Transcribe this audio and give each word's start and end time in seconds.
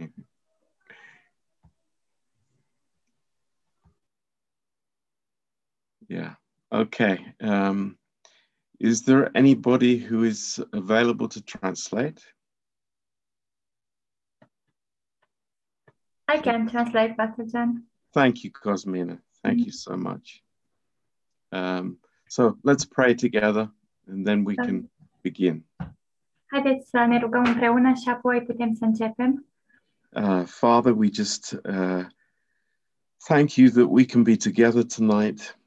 yeah. 6.08 6.34
Okay. 6.72 7.34
Um, 7.40 7.96
is 8.78 9.02
there 9.02 9.30
anybody 9.36 9.98
who 9.98 10.24
is 10.24 10.62
available 10.72 11.28
to 11.28 11.42
translate? 11.42 12.20
I 16.28 16.38
can 16.38 16.68
translate, 16.68 17.16
John. 17.52 17.84
Thank 18.14 18.44
you, 18.44 18.50
Cosmina. 18.52 19.18
Thank 19.42 19.66
you 19.66 19.72
so 19.72 19.96
much. 19.96 20.42
Um, 21.52 21.98
so 22.28 22.56
let's 22.62 22.84
pray 22.84 23.14
together 23.14 23.68
and 24.06 24.26
then 24.26 24.44
we 24.44 24.56
can 24.56 24.88
begin. 25.22 25.64
Haideți 26.46 26.88
să 26.88 27.04
ne 27.08 27.18
rugăm 27.18 27.44
împreună 27.44 27.92
și 27.94 28.08
apoi 28.08 28.42
putem 28.42 28.74
să 28.74 28.84
începem. 28.84 29.49
Uh, 30.12 30.44
Father, 30.44 30.92
we 30.92 31.08
just 31.08 31.54
uh, 31.64 32.04
thank 33.28 33.56
you 33.56 33.70
that 33.70 33.86
we 33.86 34.04
can 34.04 34.24
be 34.24 34.36
together 34.36 34.82
tonight. 34.82 35.58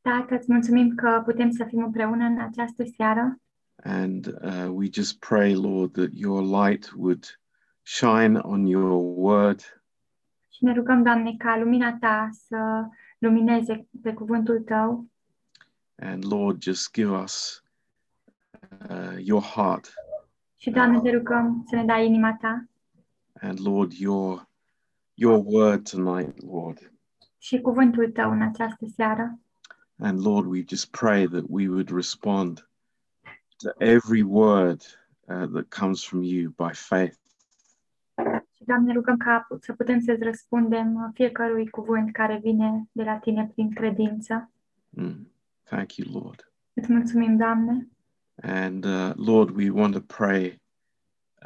Tată, 0.00 0.34
îți 0.34 0.52
mulțumim 0.52 0.94
că 0.94 1.22
putem 1.24 1.50
să 1.50 1.64
fim 1.64 1.84
împreună 1.84 2.24
în 2.24 2.40
această 2.40 2.84
seară. 2.96 3.40
And 3.82 4.26
uh, 4.26 4.68
we 4.70 4.88
just 4.92 5.18
pray, 5.18 5.54
Lord, 5.54 5.92
that 5.92 6.10
your 6.12 6.42
light 6.42 6.92
would 6.96 7.40
shine 7.82 8.38
on 8.38 8.66
your 8.66 9.00
word. 9.16 9.82
Și 10.50 10.64
ne 10.64 10.72
rugăm, 10.72 11.02
Doamne, 11.02 11.34
ca 11.38 11.58
lumina 11.58 11.96
Ta 12.00 12.28
să 12.32 12.84
lumineze 13.18 13.88
pe 14.02 14.12
cuvântul 14.12 14.60
Tău. 14.60 15.06
And, 15.96 16.24
Lord, 16.32 16.62
just 16.62 16.92
give 16.92 17.10
us 17.10 17.64
uh, 18.90 19.16
your 19.18 19.42
heart. 19.42 19.94
Și, 20.56 20.70
Doamne, 20.70 21.00
te 21.00 21.10
rugăm 21.10 21.64
să 21.68 21.76
ne 21.76 21.84
dai 21.84 22.06
inima 22.06 22.36
Ta 22.40 22.68
and, 23.40 23.60
Lord, 23.60 23.92
your 23.92 24.46
your 25.14 25.42
word 25.46 25.90
tonight, 25.90 26.42
Lord. 26.42 26.92
și 27.38 27.60
cuvântul 27.60 28.10
Tău 28.10 28.30
în 28.30 28.42
această 28.42 28.86
seară. 28.94 29.38
And 29.98 30.26
Lord, 30.26 30.46
we 30.46 30.64
just 30.68 30.90
pray 30.90 31.26
that 31.26 31.44
we 31.48 31.68
would 31.68 31.90
respond 31.90 32.68
to 33.56 33.68
every 33.78 34.22
word 34.22 34.80
uh, 35.20 35.46
that 35.52 35.68
comes 35.78 36.04
from 36.04 36.22
you 36.22 36.50
by 36.56 36.72
faith. 36.72 37.16
Și, 38.56 38.64
Doamne, 38.64 38.92
rugăm 38.92 39.16
ca 39.16 39.46
să 39.60 39.72
putem 39.72 40.00
să-ți 40.00 40.22
răspundem 40.22 41.10
fiecărui 41.14 41.68
cuvânt 41.68 42.12
care 42.12 42.38
vine 42.42 42.88
de 42.92 43.02
la 43.02 43.16
Tine 43.18 43.50
prin 43.54 43.74
credință. 43.74 44.50
Mm. 44.90 45.28
Thank 45.62 45.96
you, 45.96 46.22
Lord. 46.22 46.52
Îți 46.74 46.92
mulțumim, 46.92 47.36
Doamne. 47.36 47.88
And 48.42 48.84
uh, 48.84 49.12
Lord, 49.14 49.56
we 49.56 49.70
want 49.70 49.94
to 49.94 50.00
pray, 50.00 50.60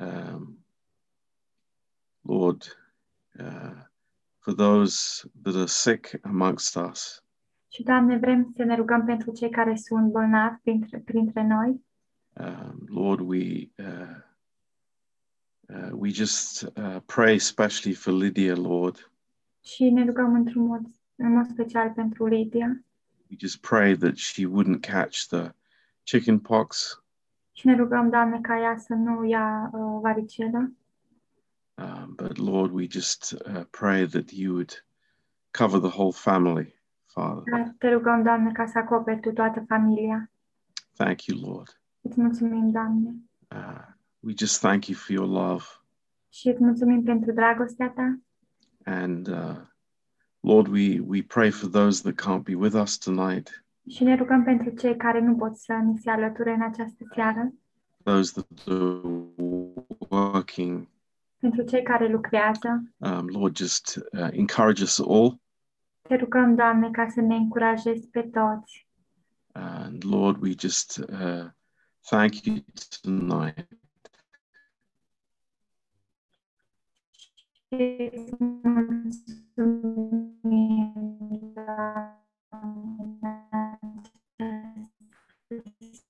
um, 0.00 0.59
Lord, 2.29 2.77
uh, 3.39 3.84
for 4.39 4.55
those 4.55 5.29
that 5.43 5.55
are 5.55 5.67
sick 5.67 6.19
amongst 6.23 6.77
us. 6.77 7.23
Și, 7.69 7.83
Doamne, 7.83 8.17
vrem 8.17 8.53
să 8.57 8.62
ne 8.62 8.75
rugăm 8.77 9.05
pentru 9.05 9.33
cei 9.33 9.51
care 9.51 9.77
sunt 9.77 10.11
bolnavi 10.11 10.56
printre, 10.62 10.99
printre 10.99 11.43
noi. 11.43 11.84
Um, 12.33 12.84
Lord, 12.87 13.21
we 13.21 13.71
uh, 13.79 14.17
uh, 15.69 15.91
we 15.93 16.11
just 16.11 16.62
uh, 16.62 16.97
pray 17.06 17.34
especially 17.34 17.95
for 17.95 18.12
Lydia, 18.12 18.55
Lord. 18.55 19.11
Și 19.65 19.91
ne 19.91 20.05
rugăm 20.05 20.34
într-un 20.34 20.67
mod, 20.67 20.81
în 21.17 21.33
mod 21.33 21.47
special 21.47 21.91
pentru 21.91 22.27
Lidia. 22.27 22.83
We 23.31 23.37
just 23.39 23.61
pray 23.61 23.97
that 23.97 24.17
she 24.17 24.47
wouldn't 24.47 24.81
catch 24.81 25.27
the 25.27 25.55
chicken 26.03 26.39
pox, 26.39 27.03
Și 27.53 27.67
ne 27.67 27.77
rugăm, 27.77 28.11
Doamne, 28.11 28.41
ca 28.41 28.61
ea 28.61 28.77
să 28.79 28.95
nu 28.95 29.25
ia 29.25 29.71
uh, 29.73 29.99
varicelă. 30.01 30.73
Um, 31.79 32.15
but 32.17 32.39
Lord, 32.39 32.71
we 32.73 32.87
just 32.87 33.34
uh, 33.47 33.65
pray 33.71 34.07
that 34.07 34.33
you 34.33 34.53
would 34.53 34.73
cover 35.51 35.81
the 35.81 35.97
whole 35.97 36.12
family, 36.12 36.75
Father. 37.07 37.43
Te 37.79 37.89
rugăm, 37.89 38.22
Doamne, 38.22 38.53
ca 38.53 38.66
să 38.66 38.78
acoperi 38.78 39.21
Tu 39.21 39.33
toată 39.33 39.65
familia. 39.69 40.31
Thank 40.97 41.25
you, 41.25 41.38
Lord. 41.41 41.81
Îți 42.00 42.21
mulțumim, 42.21 42.71
Doamne. 42.71 43.15
Uh, 43.50 43.84
we 44.21 44.33
just 44.37 44.61
thank 44.61 44.87
you 44.87 44.99
for 44.99 45.11
your 45.17 45.28
love. 45.28 45.65
Și 46.28 46.49
îți 46.49 46.62
mulțumim 46.62 47.03
pentru 47.03 47.33
dragostea 47.33 47.91
Ta. 47.91 48.19
And 48.84 49.28
uh, 49.28 49.56
Lord, 50.41 50.67
we, 50.67 51.00
we 51.00 51.22
pray 51.22 51.50
for 51.50 51.69
those 51.69 52.03
that 52.03 52.15
can't 52.15 52.44
be 52.44 52.55
with 52.55 52.75
us 52.75 52.99
tonight, 52.99 53.65
Și 53.88 54.05
ne 54.05 54.15
rugăm 54.17 54.43
pentru 54.44 54.71
cei 54.71 54.97
care 54.97 55.21
nu 55.21 55.37
pot 55.37 55.56
să 55.56 55.72
ni 55.72 55.99
se 55.99 56.11
alăture 56.11 56.53
în 56.53 56.62
această 56.62 57.05
seară, 57.15 57.53
those 58.05 58.33
that 58.33 58.47
are 58.67 59.00
working. 60.09 60.87
Pentru 61.41 61.62
cei 61.62 61.82
care 61.82 62.09
lucrează. 62.09 62.82
Um, 62.97 63.26
Lord, 63.26 63.56
just 63.56 64.00
uh, 64.12 64.28
encourage 64.31 64.82
us 64.82 64.99
all. 64.99 65.41
Te 66.03 66.16
rugăm, 66.16 66.54
Doamne, 66.54 66.91
ca 66.91 67.09
să 67.09 67.21
ne 67.21 67.34
încurajezi 67.34 68.09
pe 68.09 68.22
toți. 68.22 68.87
And 69.53 70.04
Lord, 70.04 70.43
we 70.43 70.54
just 70.59 70.97
uh, 70.97 71.47
thank 72.00 72.44
you 72.44 72.56
tonight. 73.00 73.69
Și 77.69 78.10
îți 78.12 78.34
mulțumim, 79.59 79.93
Doamne, 81.55 82.38
în 85.47 85.59
această 85.59 86.03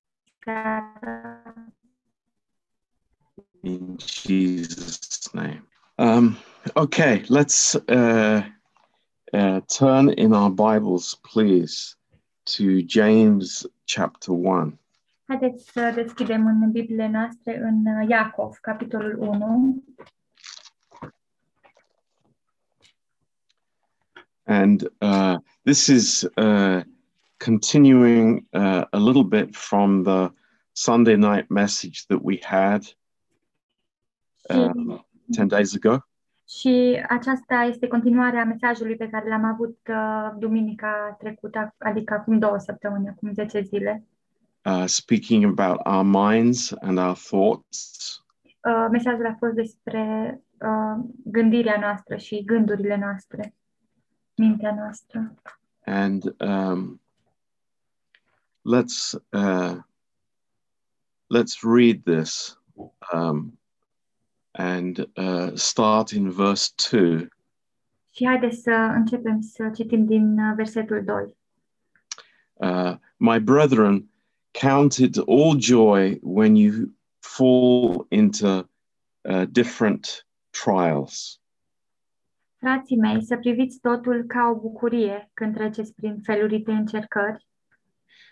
seară. 0.45 1.43
In 3.63 3.97
Jesus' 3.99 5.08
name. 5.35 5.63
Um, 5.99 6.37
okay, 6.77 7.25
let's 7.29 7.75
uh, 7.89 8.43
uh, 9.33 9.61
turn 9.69 10.11
in 10.11 10.33
our 10.33 10.51
Bibles, 10.51 11.17
please, 11.25 11.97
to 12.45 12.83
James 12.83 13.67
chapter 13.87 14.33
1. 14.33 14.79
Haideți 15.29 15.71
să 15.73 15.93
deschidem 15.95 16.47
în 16.47 16.71
Bibliile 16.71 17.09
noastre 17.09 17.59
în 17.59 17.87
uh, 17.87 18.09
Iacov, 18.09 18.59
capitolul 18.61 19.19
1. 19.19 19.83
And 24.45 24.91
uh, 25.01 25.37
this 25.65 25.87
is 25.87 26.23
uh, 26.37 26.81
continuing 27.37 28.47
uh, 28.53 28.85
a 28.91 28.99
little 28.99 29.25
bit 29.25 29.55
from 29.55 30.03
the 30.05 30.33
Sunday 30.73 31.17
night 31.17 31.51
message 31.51 32.07
that 32.07 32.21
we 32.23 32.39
had 32.43 32.97
um, 34.49 35.07
10 35.33 35.47
days 35.47 35.75
ago. 35.75 35.99
Și 36.49 37.05
aceasta 37.09 37.55
este 37.55 37.87
continuarea 37.87 38.45
mesajului 38.45 38.97
pe 38.97 39.09
care 39.09 39.29
l-am 39.29 39.45
avut 39.45 39.79
uh, 39.89 40.31
duminica 40.39 41.17
trecută, 41.19 41.75
adică 41.79 42.15
acum 42.15 42.39
două 42.39 42.59
săptămâni, 42.59 43.09
acum 43.09 43.33
10 43.33 43.61
zile. 43.61 44.05
uh, 44.69 44.87
speaking 44.87 45.45
about 45.45 45.81
our 45.87 46.05
minds 46.05 46.73
and 46.83 46.99
our 46.99 47.17
thoughts. 47.17 48.21
Uh, 48.65 48.89
mesajul 48.91 49.27
a 49.27 49.37
fost 49.39 49.55
despre 49.55 50.41
uh, 50.61 51.05
gândirea 51.25 51.79
noastră 51.81 52.17
și 52.17 52.45
gândurile 52.45 52.97
noastre, 52.97 53.55
mintea 54.37 54.75
noastră. 54.75 55.35
And 55.85 56.35
um, 56.41 57.01
let's 58.63 59.15
uh, 59.33 59.77
let's 61.29 61.63
read 61.63 62.03
this 62.05 62.59
um, 63.13 63.58
and 64.59 65.07
uh, 65.17 65.55
start 65.55 66.11
in 66.11 66.31
verse 66.31 66.73
two. 66.75 67.29
Și 68.11 68.27
haideți 68.27 68.63
să 68.63 68.71
începem 68.71 69.41
să 69.41 69.71
citim 69.75 70.05
din 70.05 70.39
uh, 70.39 70.53
versetul 70.57 71.05
2. 71.05 71.37
Uh, 72.53 72.97
My 73.17 73.41
brethren, 73.41 74.11
count 74.61 74.93
it 74.97 75.17
all 75.17 75.61
joy 75.61 76.19
when 76.23 76.55
you 76.57 76.73
fall 77.19 78.07
into 78.09 78.69
uh, 79.21 79.45
different 79.51 80.27
trials, 80.51 81.41
Frații 82.57 82.97
mei, 82.97 83.25
să 83.25 83.37
priviți 83.37 83.79
totul 83.81 84.25
ca 84.27 84.53
o 84.55 84.61
bucurie 84.61 85.31
când 85.35 85.55
treceți 85.55 85.95
prin 85.95 86.21
felurite 86.23 86.73
încercări, 86.73 87.47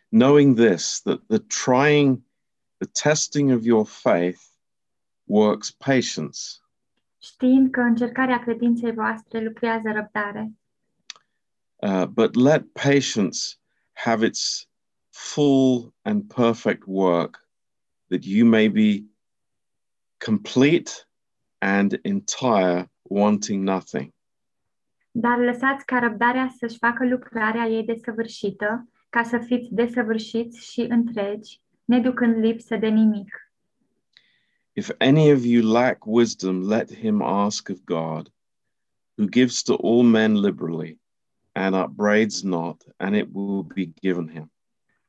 knowing 0.08 0.56
this 0.56 1.00
that 1.00 1.20
the 1.26 1.38
trying, 1.38 2.22
the 2.76 2.88
testing 3.02 3.50
of 3.50 3.64
your 3.64 3.86
faith 3.86 4.55
works 5.26 5.70
patience. 5.70 6.38
știind 7.22 7.70
că 7.70 7.80
încercarea 7.80 8.38
credinței 8.38 8.92
voastre 8.92 9.44
lucrează 9.44 9.90
răbdare. 9.92 10.52
Uh, 11.76 12.06
but 12.06 12.34
let 12.34 12.72
patience 12.72 13.38
have 13.92 14.26
its 14.26 14.68
full 15.10 15.94
and 16.02 16.32
perfect 16.34 16.82
work, 16.86 17.48
that 18.08 18.24
you 18.24 18.48
may 18.48 18.68
be 18.68 19.04
complete 20.18 20.90
and 21.58 21.98
entire, 22.02 22.90
wanting 23.02 23.62
nothing. 23.62 24.14
Dar 25.10 25.38
lăsați 25.38 25.84
ca 25.84 25.98
răbdarea 25.98 26.54
să-și 26.58 26.78
facă 26.78 27.06
lucrarea 27.06 27.66
ei 27.66 27.84
desăvârșită, 27.84 28.88
ca 29.10 29.22
să 29.22 29.38
fiți 29.38 29.74
desăvârșiți 29.74 30.72
și 30.72 30.80
întregi, 30.80 31.60
neducând 31.84 32.36
lipsă 32.36 32.76
de 32.76 32.88
nimic. 32.88 33.45
If 34.76 34.90
any 35.00 35.30
of 35.30 35.46
you 35.46 35.62
lack 35.62 36.06
wisdom, 36.06 36.68
let 36.68 36.90
him 36.90 37.22
ask 37.22 37.70
of 37.70 37.86
God, 37.86 38.30
who 39.16 39.26
gives 39.26 39.62
to 39.62 39.74
all 39.76 40.02
men 40.02 40.34
liberally 40.34 40.98
and 41.54 41.74
upbraids 41.74 42.44
not, 42.44 42.84
and 43.00 43.16
it 43.16 43.32
will 43.32 43.62
be 43.62 43.86
given 44.02 44.28
him. 44.28 44.50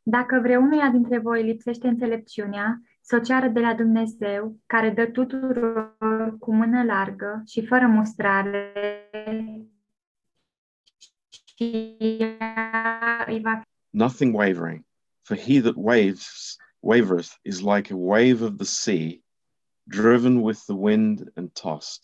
Dacă 0.04 0.40
vreunuia 0.42 0.90
dintre 0.90 1.19
voi 1.19 1.44
lipsește 1.44 1.88
înțelepciunea, 1.88 2.81
să 3.02 3.16
o 3.16 3.19
ceară 3.19 3.48
de 3.48 3.60
la 3.60 3.74
Dumnezeu, 3.74 4.58
care 4.66 4.90
dă 4.90 5.06
tuturor 5.06 6.36
cu 6.40 6.54
mână 6.54 6.84
largă 6.84 7.44
și 7.46 7.66
fără 7.66 7.88
mustrare, 7.88 8.74
și 11.56 11.96
îi 13.28 13.42
va 13.42 13.62
Nothing 13.90 14.36
wavering, 14.36 14.86
for 15.22 15.38
he 15.38 15.62
that 15.62 15.74
waves 15.75 16.56
wavereth 16.80 17.31
is 17.42 17.62
like 17.62 17.94
a 17.94 17.98
wave 17.98 18.44
of 18.44 18.56
the 18.56 18.66
sea, 18.66 19.25
driven 19.88 20.42
with 20.42 20.60
the 20.66 20.75
wind 20.75 21.31
and 21.36 21.51
tossed. 21.51 22.04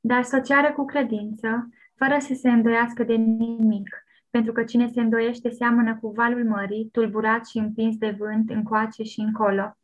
Dar 0.00 0.22
să 0.22 0.40
ceară 0.40 0.72
cu 0.72 0.84
credință, 0.84 1.68
fără 1.94 2.16
să 2.18 2.34
se 2.34 2.50
îndoiască 2.50 3.04
de 3.04 3.14
nimic, 3.14 4.04
pentru 4.30 4.52
că 4.52 4.64
cine 4.64 4.88
se 4.88 5.00
îndoiește 5.00 5.50
seamănă 5.50 5.96
cu 5.96 6.08
valul 6.08 6.48
mării, 6.48 6.88
tulburat 6.92 7.46
și 7.46 7.58
împins 7.58 7.96
de 7.96 8.16
vânt 8.18 8.50
încoace 8.50 9.02
și 9.02 9.20
încolo. 9.20 9.76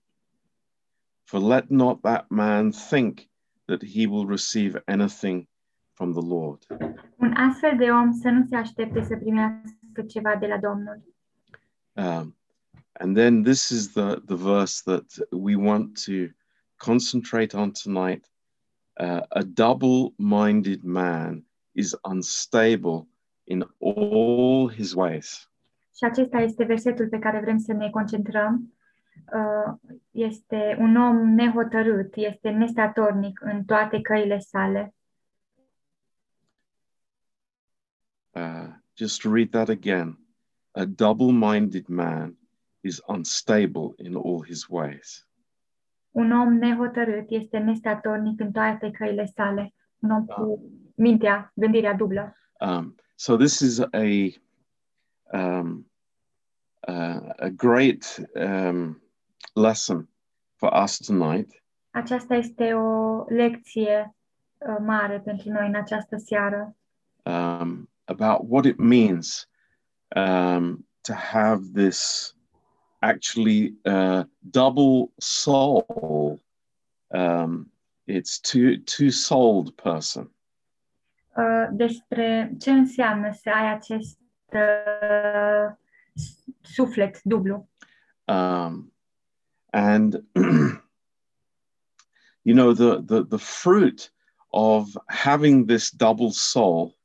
For 1.24 1.40
let 1.40 1.68
not 1.68 2.00
that 2.00 2.28
man 2.28 2.70
think 2.70 3.18
that 3.64 3.84
he 3.84 4.06
will 4.06 4.28
receive 4.28 4.82
anything 4.86 5.48
from 5.92 6.12
the 6.12 6.26
Lord. 6.26 6.66
Un 7.16 7.32
astfel 7.32 7.76
de 7.76 7.90
om 7.90 8.12
să 8.12 8.28
nu 8.28 8.46
se 8.46 8.56
aștepte 8.56 9.02
să 9.02 9.16
primească 9.16 10.02
ceva 10.08 10.36
de 10.36 10.46
la 10.46 10.58
Domnul. 10.58 11.02
Um, 11.92 12.36
and 12.92 13.16
then 13.16 13.42
this 13.42 13.68
is 13.68 13.92
the, 13.92 14.14
the 14.26 14.36
verse 14.36 14.82
that 14.84 15.04
we 15.30 15.56
want 15.56 16.04
to 16.04 16.12
concentrate 16.78 17.56
on 17.56 17.72
tonight. 17.72 18.30
Uh, 19.00 19.22
a 19.28 19.42
double 19.42 20.14
minded 20.16 20.82
man 20.82 21.44
is 21.72 21.94
unstable 22.02 23.06
in 23.44 23.64
all 23.78 24.68
his 24.68 24.94
ways. 24.94 25.50
Și 25.96 26.04
acesta 26.04 26.38
este 26.38 26.64
versetul 26.64 27.08
pe 27.08 27.18
care 27.18 27.40
vrem 27.40 27.58
să 27.58 27.72
ne 27.72 27.90
concentrăm. 27.90 28.72
Uh, 29.32 29.74
Este 30.10 30.76
un 30.78 30.96
om 30.96 31.16
nehotărât, 31.34 32.16
este 32.16 32.50
nestatornic 32.50 33.40
în 33.40 33.64
toate 33.64 34.00
căile 34.00 34.38
sale. 34.38 34.94
Uh, 38.30 38.68
just 38.96 39.20
to 39.20 39.32
read 39.32 39.50
that 39.50 39.68
again. 39.68 40.18
A 40.70 40.84
double 40.84 41.32
minded 41.32 41.86
man 41.86 42.36
is 42.80 43.00
unstable 43.06 43.94
in 43.96 44.14
all 44.14 44.44
his 44.44 44.66
ways. 44.68 45.27
Un 46.10 46.32
om 46.32 46.52
nehotărât 46.54 47.24
este 47.28 47.58
nestatornic 47.58 48.40
în 48.40 48.52
toate 48.52 48.90
căile 48.90 49.26
sale. 49.34 49.74
Un 49.98 50.10
om 50.10 50.24
cu 50.24 50.62
mintea, 50.94 51.52
gândirea 51.54 51.94
dublă. 51.94 52.36
Um, 52.60 52.94
so 53.14 53.36
this 53.36 53.60
is 53.60 53.80
a 53.80 54.32
um, 55.32 55.90
uh, 56.88 57.28
a 57.36 57.48
great 57.56 58.28
um, 58.34 59.02
lesson 59.54 60.08
for 60.56 60.82
us 60.82 60.96
tonight 60.96 61.62
Aceasta 61.90 62.34
este 62.34 62.72
o 62.72 63.24
lecție 63.28 64.14
uh, 64.58 64.76
mare 64.80 65.20
pentru 65.20 65.50
noi 65.50 65.66
în 65.66 65.74
această 65.74 66.16
seară. 66.16 66.76
um, 67.24 67.90
about 68.04 68.40
what 68.48 68.64
it 68.64 68.78
means 68.78 69.48
um, 70.16 70.86
to 71.00 71.12
have 71.12 71.60
this 71.74 72.32
actually 73.02 73.74
uh, 73.84 74.24
double 74.50 75.12
soul. 75.20 76.40
Um, 77.10 77.70
it's 78.06 78.38
two 78.38 78.78
two 78.78 79.10
souled 79.10 79.76
person. 79.76 80.30
Uh, 81.36 81.66
despre 81.72 82.54
ce 82.60 82.70
înseamnă 82.70 83.32
să 83.32 83.50
ai 83.50 83.74
acest 83.74 84.18
uh, 84.52 85.74
suflet 86.62 87.22
dublu. 87.22 87.68
Um, 88.24 88.92
and 89.72 90.22
you 92.42 92.54
know 92.54 92.72
the, 92.72 93.02
the 93.02 93.24
the 93.24 93.38
fruit 93.38 94.12
of 94.52 94.96
having 95.06 95.66
this 95.66 95.90
double 95.90 96.30
soul 96.30 96.96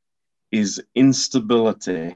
is 0.49 0.81
instability 0.93 2.15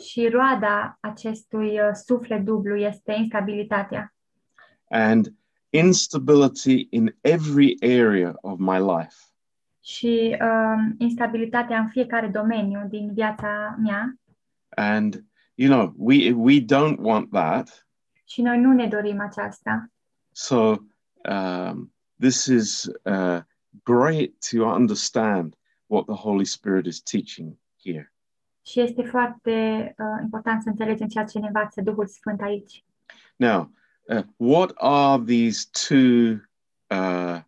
Și 0.00 0.28
roada 0.28 0.98
acestui 1.00 1.80
uh, 1.80 1.90
suflet 1.92 2.44
dublu 2.44 2.76
este 2.76 3.12
instabilitatea. 3.12 4.14
and 4.92 5.34
instability 5.70 6.86
in 6.90 7.16
every 7.20 7.76
area 7.82 8.34
of 8.40 8.58
my 8.58 8.78
life 8.78 9.14
Și 9.80 10.36
um, 10.40 10.94
instabilitatea 10.98 11.78
în 11.78 11.88
fiecare 11.88 12.26
domeniu 12.28 12.86
din 12.88 13.12
viața 13.12 13.76
mea. 13.82 14.14
and 14.68 15.24
you 15.54 15.70
know 15.70 15.92
we 15.96 16.32
we 16.32 16.60
don't 16.64 16.96
want 16.98 17.30
that 17.30 17.86
Și 18.24 18.42
noi 18.42 18.58
nu 18.58 18.72
ne 18.72 18.86
dorim 18.86 19.20
aceasta. 19.20 19.90
so 20.30 20.56
um, 21.28 21.92
this 22.18 22.44
is 22.46 22.84
uh, 23.04 23.38
great 23.84 24.30
to 24.50 24.64
understand 24.64 25.54
what 25.86 26.04
the 26.06 26.14
holy 26.14 26.44
spirit 26.44 26.86
is 26.86 27.00
teaching 27.02 27.56
here 27.84 28.12
Și 28.62 28.80
este 28.80 29.02
foarte 29.02 29.50
uh, 29.98 30.22
important 30.22 30.62
să 30.62 30.68
înțelegem 30.68 31.06
ceea 31.08 31.24
ce 31.24 31.38
ne 31.38 31.46
învață 31.46 31.80
Duhul 31.80 32.06
Sfânt 32.06 32.40
aici. 32.40 32.84
Now, 33.36 33.70
uh, 34.08 34.22
what 34.36 34.70
are 34.76 35.22
these 35.24 35.68
two 35.88 36.36
uh, 36.98 37.40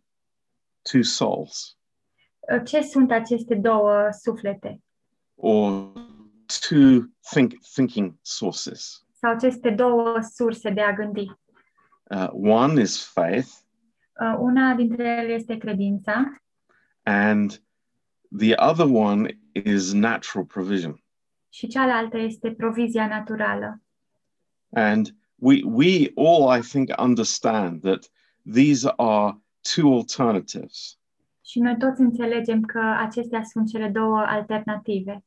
two 0.81 1.01
souls 1.03 1.77
Uh, 2.53 2.63
Ce 2.65 2.81
sunt 2.81 3.11
aceste 3.11 3.55
două 3.55 4.09
suflete? 4.11 4.81
or 5.35 5.91
two 6.69 7.01
think 7.31 7.53
thinking 7.73 8.13
sources? 8.21 9.05
Sau 9.11 9.31
aceste 9.31 9.69
două 9.69 10.19
surse 10.35 10.69
de 10.69 10.81
a 10.81 10.93
gândi? 10.93 11.31
Uh, 12.03 12.27
one 12.31 12.81
is 12.81 13.05
faith, 13.13 13.47
Uh, 14.21 14.35
Una 14.39 14.73
dintre 14.73 15.03
ele 15.03 15.33
este 15.33 15.57
credința 15.57 16.35
and 17.03 17.63
the 18.37 18.53
other 18.69 18.85
one 18.91 19.39
is 19.51 19.93
natural 19.93 20.45
provision. 20.45 21.02
Și 21.53 21.67
cealaltă 21.67 22.17
este 22.17 22.51
provizia 22.51 23.07
naturală. 23.07 23.81
And 24.69 25.15
we 25.35 25.61
we 25.63 26.11
all, 26.15 26.57
I 26.59 26.61
think, 26.61 26.89
understand 26.99 27.81
that 27.81 28.11
these 28.53 28.93
are 28.97 29.37
two 29.75 29.93
alternatives, 29.95 30.97
Și 31.41 31.59
noi 31.59 31.77
toți 31.77 32.01
înțelegem 32.01 32.61
că 32.61 32.79
acestea 32.97 33.43
sunt 33.43 33.67
cele 33.69 33.87
două 33.87 34.19
alternative. 34.27 35.23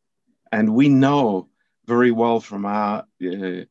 and 0.51 0.69
we 0.69 0.89
know 0.89 1.51
very 1.81 2.11
well 2.11 2.41
from 2.41 2.65
our 2.65 3.09
uh, 3.21 3.63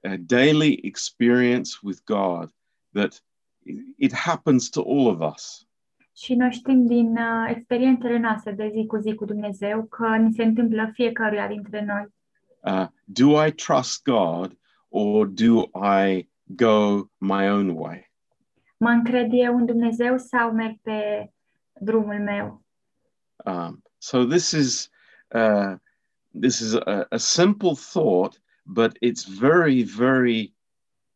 uh, 0.00 0.14
daily 0.18 0.78
experience 0.82 1.70
with 1.82 1.98
God 2.04 2.54
that 2.92 3.24
it 3.96 4.12
happens 4.12 4.68
to 4.68 4.80
all 4.82 5.06
of 5.06 5.34
us. 5.34 5.68
Și 6.22 6.34
noi 6.34 6.52
știm 6.52 6.86
din 6.86 7.16
uh, 7.16 7.48
experiențele 7.48 8.18
noastre 8.18 8.52
de 8.52 8.70
zi 8.72 8.86
cu 8.86 8.96
zi 8.96 9.14
cu 9.14 9.24
Dumnezeu 9.24 9.84
că 9.84 10.16
ni 10.16 10.32
se 10.32 10.42
întâmplă 10.42 10.90
fiecăruia 10.92 11.48
dintre 11.48 11.84
noi. 11.84 12.06
Uh, 12.60 12.88
do 13.04 13.44
I 13.44 13.52
trust 13.52 14.02
God 14.02 14.58
or 14.88 15.26
do 15.26 15.60
I 15.72 16.28
go 16.44 17.04
my 17.18 17.50
own 17.50 17.68
way? 17.68 18.12
Mă 18.76 18.88
încred 18.88 19.28
eu 19.32 19.56
în 19.56 19.66
Dumnezeu 19.66 20.18
sau 20.18 20.52
merg 20.52 20.76
pe 20.82 21.30
drumul 21.80 22.20
meu? 22.20 22.64
Um, 23.44 23.82
so 23.98 24.24
this 24.24 24.50
is 24.50 24.90
uh, 25.34 25.74
this 26.40 26.58
is 26.58 26.74
a, 26.74 27.06
a 27.10 27.16
simple 27.16 27.72
thought, 27.92 28.42
but 28.64 28.96
it's 29.00 29.24
very 29.38 29.82
very 29.82 30.54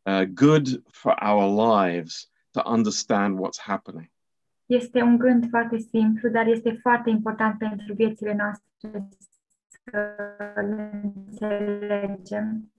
uh, 0.03 0.23
good 0.33 0.83
for 0.91 1.23
our 1.23 1.75
lives 1.75 2.29
to 2.51 2.61
understand 2.65 3.39
what's 3.39 3.59
happening. 3.59 4.13
Este 4.65 5.01
un 5.01 5.17
gând 5.17 5.49
foarte 5.49 5.77
simplu, 5.77 6.29
dar 6.29 6.47
este 6.47 6.79
foarte 6.81 7.09
important 7.09 7.57
pentru 7.57 7.93
viețile 7.93 8.33
noastre 8.33 9.09
să 9.83 10.21
le 10.55 11.01
înțelegem. 11.03 12.71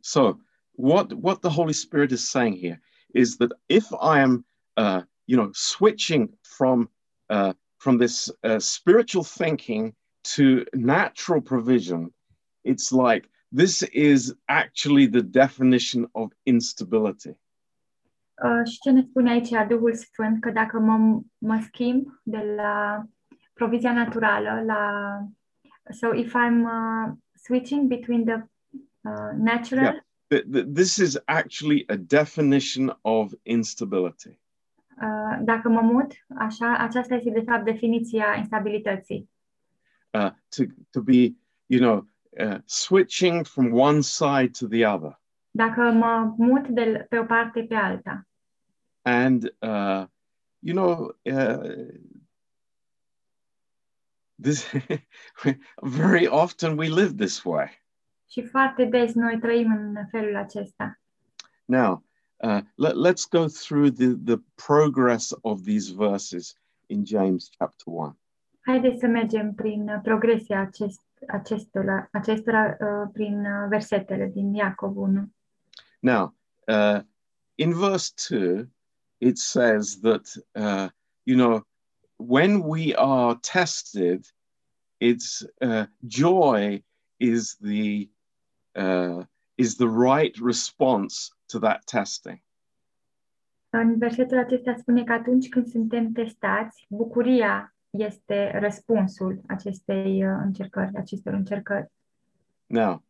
So 0.00 0.38
what 0.70 1.12
what 1.12 1.40
the 1.40 1.50
Holy 1.50 1.72
Spirit 1.72 2.10
is 2.10 2.28
saying 2.28 2.58
here 2.58 2.80
is 3.14 3.36
that 3.36 3.50
if 3.66 3.90
I 3.90 4.20
am 4.20 4.46
uh, 4.76 5.02
you 5.24 5.36
know 5.36 5.50
switching 5.52 6.38
from 6.42 6.90
uh, 7.28 7.52
from 7.76 7.98
this 7.98 8.30
uh, 8.42 8.58
spiritual 8.58 9.24
thinking 9.24 9.94
to 10.34 10.64
natural 10.72 11.40
provision, 11.40 12.12
it's 12.62 12.90
like 12.90 13.28
this 13.52 13.82
is 13.92 14.34
actually 14.48 15.06
the 15.06 15.22
definition 15.22 16.06
of 16.14 16.32
instability. 16.44 17.34
Uh, 18.44 18.70
și 18.70 18.78
ce 18.78 18.90
ne 18.90 19.02
spune 19.02 19.30
aici 19.30 19.68
Duhul 19.68 19.94
Sfânt? 19.94 20.40
Că 20.40 20.50
dacă 20.50 20.78
mă, 20.78 21.20
mă 21.38 21.60
schimb 21.62 22.20
de 22.22 22.54
la 22.56 23.02
provizia 23.52 23.92
naturală 23.92 24.62
la... 24.66 24.80
So 25.90 26.14
if 26.14 26.34
I'm 26.34 26.62
uh, 26.62 27.12
switching 27.34 27.88
between 27.88 28.24
the 28.24 28.34
uh, 29.00 29.32
natural 29.36 29.82
Yeah. 29.82 29.96
Th- 30.28 30.44
th- 30.52 30.72
This 30.74 30.96
is 30.96 31.18
actually 31.24 31.84
a 31.88 31.96
definition 31.96 32.98
of 33.00 33.32
instability. 33.42 34.38
Uh, 35.00 35.38
dacă 35.40 35.68
mă 35.68 35.80
mut, 35.80 36.12
așa, 36.38 36.76
aceasta 36.78 37.14
este 37.14 37.30
de 37.30 37.40
fapt 37.46 37.64
definiția 37.64 38.34
instabilității. 38.38 39.30
uh, 40.14 40.30
to, 40.48 40.64
to 40.90 41.00
be, 41.02 41.34
you 41.66 41.80
know, 41.80 42.06
uh, 42.38 42.58
switching 42.64 43.44
from 43.44 43.70
one 43.72 44.02
side 44.02 44.54
to 44.58 44.66
the 44.66 44.84
other. 44.84 45.18
Dacă 45.56 45.80
mă 45.80 46.34
mut 46.36 46.68
de 46.68 47.06
pe 47.08 47.18
o 47.18 47.24
parte 47.24 47.62
pe 47.62 47.74
alta. 47.74 48.26
And, 49.02 49.42
uh, 49.60 50.04
you 50.58 50.74
know, 50.74 51.16
uh, 51.22 51.88
this 54.42 54.72
very 55.82 56.26
often 56.26 56.76
we 56.76 56.88
live 56.88 57.14
this 57.14 57.44
way. 57.44 57.84
Și 58.30 58.42
foarte 58.42 58.84
des 58.84 59.14
noi 59.14 59.38
trăim 59.38 59.72
în 59.72 60.06
felul 60.10 60.36
acesta. 60.36 61.00
Now, 61.64 62.04
uh, 62.36 62.60
let, 62.74 62.94
let's 62.94 63.28
go 63.30 63.46
through 63.46 63.90
the, 63.90 64.14
the 64.24 64.42
progress 64.66 65.34
of 65.40 65.62
these 65.62 65.92
verses 65.94 66.54
in 66.86 67.04
James 67.04 67.48
chapter 67.58 67.86
1. 67.86 68.18
Haideți 68.60 69.00
să 69.00 69.06
mergem 69.06 69.54
prin 69.54 69.88
uh, 69.88 70.00
progresia 70.02 70.60
acest, 70.60 71.02
acestora, 71.28 72.08
acestora 72.12 72.76
uh, 72.80 73.10
prin 73.12 73.40
uh, 73.40 73.68
versetele 73.68 74.26
din 74.26 74.54
Iacov 74.54 74.96
1. 74.96 75.30
Now, 76.06 76.34
uh, 76.68 77.00
in 77.58 77.74
verse 77.74 78.12
2, 78.12 78.68
it 79.20 79.38
says 79.38 79.98
that, 80.02 80.26
uh, 80.54 80.88
you 81.24 81.34
know, 81.34 81.64
when 82.18 82.62
we 82.62 82.94
are 82.94 83.34
tested, 83.42 84.24
it's 85.00 85.44
uh, 85.60 85.86
joy 86.06 86.82
is 87.18 87.56
the 87.60 88.08
uh, 88.76 89.24
is 89.58 89.76
the 89.76 89.88
right 89.88 90.34
response 90.40 91.32
to 91.48 91.58
that 91.60 91.86
testing. 91.86 92.38
În 93.70 93.98
versetul 93.98 94.38
acesta 94.38 94.74
spune 94.78 95.04
că 95.04 95.12
atunci 95.12 95.48
când 95.48 95.66
suntem 95.66 96.12
testați, 96.12 96.86
bucuria 96.88 97.74
este 97.90 98.58
răspunsul 98.58 99.40
acestei 99.46 100.26
uh, 100.26 100.38
încercări, 100.44 100.96
acestor 100.96 101.32
încercări. 101.32 101.90
Now, 102.66 103.02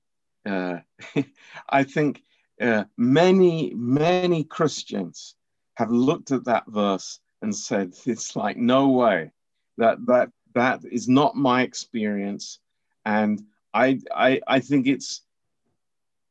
uh, 0.45 0.79
I 1.81 1.85
think 1.85 2.17
uh, 2.61 2.85
many 2.97 3.73
many 3.75 4.45
Christians 4.45 5.37
have 5.75 5.91
looked 5.91 6.31
at 6.33 6.45
that 6.45 6.65
verse 6.67 7.21
and 7.43 7.55
said, 7.55 7.93
"It's 8.07 8.35
like 8.37 8.57
no 8.57 8.89
way 8.89 9.31
that 9.77 9.99
that 10.07 10.31
that 10.55 10.81
is 10.91 11.09
not 11.09 11.37
my 11.37 11.63
experience," 11.63 12.61
and 13.05 13.43
I 13.75 14.01
I 14.15 14.41
I 14.47 14.61
think 14.61 14.87
it's 14.87 15.23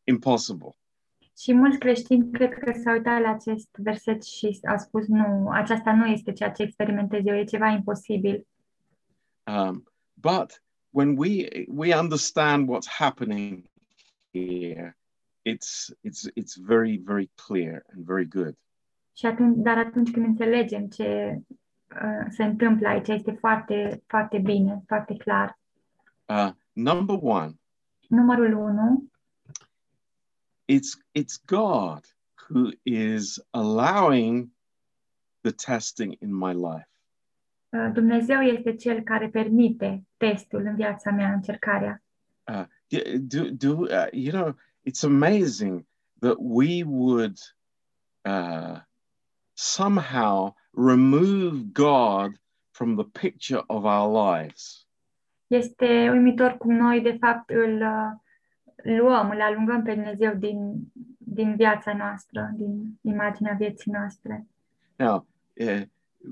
impossible. 0.08 0.76
Și 1.38 1.54
mulți 1.54 1.78
creștini 1.78 2.32
cred 2.32 2.54
că 2.54 2.72
s-au 2.84 2.94
uitat 2.94 3.22
la 3.22 3.30
acest 3.30 3.70
verset 3.72 4.24
și 4.24 4.60
au 4.70 4.78
spus, 4.78 5.08
nu, 5.08 5.50
aceasta 5.50 5.94
nu 5.94 6.06
este 6.06 6.32
ceea 6.32 6.52
ce 6.52 6.62
experimentez 6.64 7.26
eu, 7.26 7.36
e 7.36 7.44
ceva 7.44 7.68
imposibil. 7.68 8.48
Um, 9.48 9.84
but 10.14 10.64
when 10.90 11.18
we 11.18 11.48
we 11.68 12.00
understand 12.00 12.70
what's 12.70 12.88
happening 12.88 13.70
here, 14.32 14.98
it's 15.50 15.90
it's 16.02 16.30
it's 16.36 16.56
very 16.66 17.02
very 17.06 17.30
clear 17.48 17.84
and 17.94 18.06
very 18.06 18.28
good. 18.28 18.58
Și 19.18 19.26
atunci, 19.26 19.58
dar 19.58 19.78
atunci 19.78 20.12
când 20.12 20.26
înțelegem 20.26 20.88
ce 20.88 21.40
uh, 21.90 22.26
se 22.30 22.44
întâmplă 22.44 22.88
aici, 22.88 23.08
este 23.08 23.32
foarte, 23.32 24.04
foarte 24.08 24.38
bine, 24.38 24.84
foarte 24.88 25.16
clar. 25.16 25.60
Uh, 26.26 26.50
number 26.74 27.18
one, 27.22 27.52
Numărul 28.08 28.54
1, 28.54 29.10
it's 30.72 30.98
it's 31.20 31.38
God 31.46 32.06
who 32.50 32.70
is 32.84 33.40
allowing 33.52 34.50
the 35.42 35.52
testing 35.52 36.16
in 36.22 36.36
my 36.36 36.54
life. 36.54 36.90
uh, 37.70 37.90
Dumnezeu 37.94 38.40
este 38.42 38.76
Cel 38.76 39.02
care 39.02 39.30
permite 39.30 40.04
testul 40.18 40.62
în 40.66 40.76
viața 40.76 41.12
mea, 41.12 41.34
încercarea. 41.34 42.04
Uh, 42.48 42.66
y- 42.88 43.20
do 43.20 43.50
do 43.52 43.72
uh, 43.82 44.08
you 44.12 44.32
know? 44.42 44.56
It's 44.86 45.04
amazing 45.04 45.86
that 46.22 46.40
we 46.40 46.84
would 46.84 47.40
uh, 48.24 48.80
somehow 49.56 50.54
remove 50.74 51.74
God 51.74 52.38
from 52.72 52.96
the 52.96 53.04
picture 53.04 53.62
of 53.70 53.86
our 53.86 54.08
lives. 54.08 54.86
Este 55.48 56.10
uimitor 56.10 56.58
cum 56.58 56.76
noi, 56.76 57.02
de 57.02 57.18
fapt, 57.20 57.50
îl 57.50 57.82
uh, 57.82 58.12
luăm, 58.98 59.30
îl 59.30 59.42
alungăm 59.42 59.84
pe 59.84 59.94
Dumnezeu 59.94 60.34
din, 60.34 60.92
din 61.18 61.56
viața 61.56 61.94
noastră, 61.94 62.52
din 62.56 63.00
imaginea 63.02 63.54
vieții 63.54 63.92
noastre. 63.92 64.48
Now, 64.96 65.28
uh, 65.54 65.82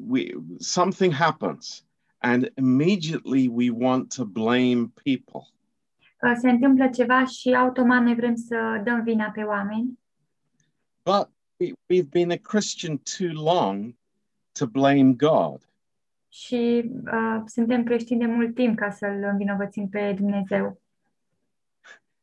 we 0.08 0.34
something 0.60 1.14
happens, 1.14 1.86
and 2.18 2.52
immediately 2.56 3.48
we 3.48 3.70
want 3.70 4.16
to 4.16 4.26
blame 4.26 4.92
people. 5.04 5.48
Uh, 6.24 6.32
Se 6.40 6.50
întâmplă 6.50 6.88
ceva 6.88 7.26
și 7.26 7.54
automat 7.56 8.02
noi 8.04 8.16
vrem 8.16 8.36
să 8.36 8.82
dăm 8.84 9.04
vina 9.04 9.30
pe 9.30 9.42
oameni, 9.42 10.00
But 11.04 11.30
we, 11.60 11.72
we've 11.72 12.10
been 12.10 12.32
a 12.32 12.36
Christian 12.42 13.02
too 13.18 13.44
long 13.44 13.96
to 14.52 14.66
blame 14.68 15.14
God. 15.14 15.68
și 16.30 16.92
uh, 17.06 17.42
suntem 17.46 17.84
creștini 17.84 18.20
de 18.20 18.26
mult 18.26 18.56
timp 18.56 18.78
ca 18.78 18.90
să-L 18.90 19.24
învinovățim 19.32 19.90
pe 19.90 20.14
Dumnezeu. 20.18 20.82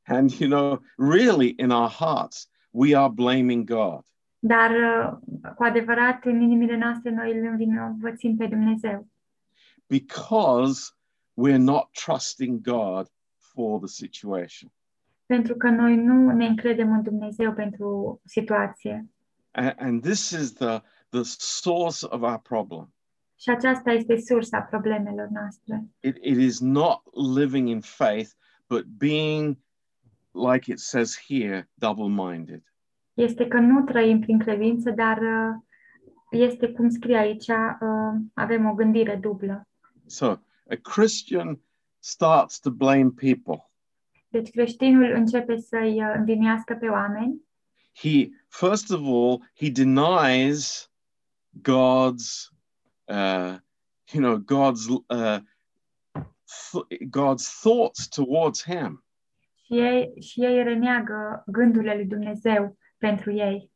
And, 0.07 0.31
you 0.31 0.49
know, 0.51 0.83
really 0.97 1.55
in 1.59 1.71
our 1.71 1.89
hearts, 1.89 2.49
we 2.71 2.97
are 2.97 3.13
blaming 3.13 3.65
God. 3.71 4.01
Dar, 4.39 4.71
uh, 4.71 5.53
cu 5.55 5.63
adevărat, 5.63 6.25
în 6.25 6.41
inimile 6.41 6.77
noastre 6.77 7.11
noi 7.11 7.39
îl 7.39 7.47
învinovățim 7.47 8.37
pe 8.37 8.47
Dumnezeu. 8.47 9.07
because 9.87 10.93
we're 11.37 11.59
not 11.59 11.89
trusting 12.05 12.61
God 12.61 13.07
for 13.53 13.79
the 13.79 13.89
situation. 13.89 14.73
Pentru 15.27 15.55
că 15.57 15.69
noi 15.69 15.97
nu 15.97 16.33
ne 16.33 16.47
încredem 16.47 16.93
în 16.93 17.03
Dumnezeu 17.03 17.53
pentru 17.53 18.21
situație. 18.25 19.09
And, 19.51 19.75
and 19.79 20.03
this 20.03 20.31
is 20.31 20.53
the, 20.53 20.83
the 21.09 21.23
source 21.23 22.07
of 22.09 22.23
our 22.23 22.39
problem. 22.39 22.93
Și 23.37 23.51
aceasta 23.51 23.91
este 23.91 24.21
sursa 24.21 24.61
problemelor 24.61 25.29
noastre. 25.29 25.85
It, 26.01 26.17
it 26.21 26.39
is 26.39 26.61
not 26.61 27.01
living 27.37 27.69
in 27.69 27.81
faith, 27.81 28.31
but 28.69 28.85
being, 28.85 29.57
like 30.33 30.71
it 30.73 30.79
says 30.79 31.19
here, 31.29 31.69
double 31.75 32.25
minded. 32.25 32.63
Este 33.15 33.47
că 33.47 33.59
nu 33.59 33.85
trăim 33.85 34.21
prin 34.21 34.39
credință, 34.39 34.91
dar 34.91 35.19
uh, 35.19 35.63
este 36.31 36.73
cum 36.73 36.89
scrie 36.89 37.17
aici, 37.17 37.49
uh, 37.49 38.21
avem 38.35 38.69
o 38.69 38.75
gândire 38.75 39.17
dublă. 39.17 39.69
So 40.07 40.27
a 40.71 40.75
Christian 40.83 41.61
starts 42.01 42.61
to 42.61 42.71
blame 42.71 43.11
people. 43.11 43.71
Deci 44.29 44.51
creștinul 44.51 45.13
începe 45.15 45.57
să-i 45.57 46.05
uh, 46.05 46.77
pe 46.81 46.89
oameni. 46.89 47.49
He, 47.95 48.31
first 48.49 48.91
of 48.91 49.01
all, 49.05 49.43
he 49.55 49.71
denies 49.71 50.91
God's, 51.63 52.51
uh, 53.09 53.59
you 54.13 54.23
know, 54.23 54.39
God's, 54.39 54.89
uh, 54.89 55.41
th- 56.47 57.11
God's 57.11 57.61
thoughts 57.61 58.09
towards 58.09 58.65
him. 58.65 59.05
Și 59.65 59.79
ei, 59.79 60.13
și 60.21 60.45
ei 60.45 60.63
reneagă 60.63 61.43
gândurile 61.47 61.95
lui 61.95 62.07
Dumnezeu 62.07 62.77
pentru 62.99 63.33
ei. 63.33 63.71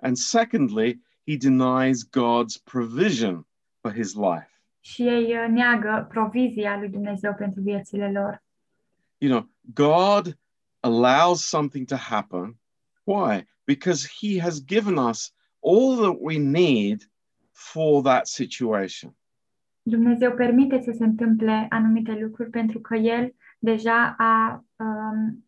And 0.00 0.16
secondly, 0.16 1.00
he 1.26 1.36
denies 1.36 2.04
God's 2.04 2.58
provision 2.64 3.46
for 3.80 3.92
his 3.92 4.14
life. 4.14 4.51
Și 4.84 5.02
ei 5.02 5.24
uh, 5.24 5.48
neagă 5.48 6.06
provizia 6.08 6.78
lui 6.78 6.88
Dumnezeu 6.88 7.34
pentru 7.34 7.60
viețile 7.60 8.10
lor. 8.12 8.42
You 9.18 9.30
know, 9.30 9.48
God 9.74 10.38
allows 10.80 11.44
something 11.44 11.86
to 11.86 11.96
happen. 11.96 12.58
Why? 13.04 13.46
Because 13.64 14.08
he 14.20 14.40
has 14.40 14.64
given 14.64 14.96
us 14.96 15.34
all 15.60 15.96
that 15.96 16.16
we 16.20 16.38
need 16.38 17.10
for 17.52 18.02
that 18.02 18.26
situation. 18.26 19.16
Dumnezeu 19.82 20.32
permite 20.32 20.80
să 20.80 20.92
se 20.96 21.04
întâmple 21.04 21.66
anumite 21.68 22.12
lucruri 22.20 22.50
pentru 22.50 22.80
că 22.80 22.94
El 22.96 23.34
deja 23.58 24.14
a... 24.18 24.64
Um, 24.76 25.46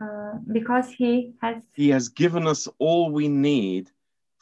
uh, 0.00 0.40
because 0.46 0.94
He 0.94 1.32
has... 1.36 1.64
He 1.72 1.92
has 1.92 2.12
given 2.12 2.44
us 2.44 2.66
all 2.78 3.12
we 3.12 3.28
need 3.28 3.93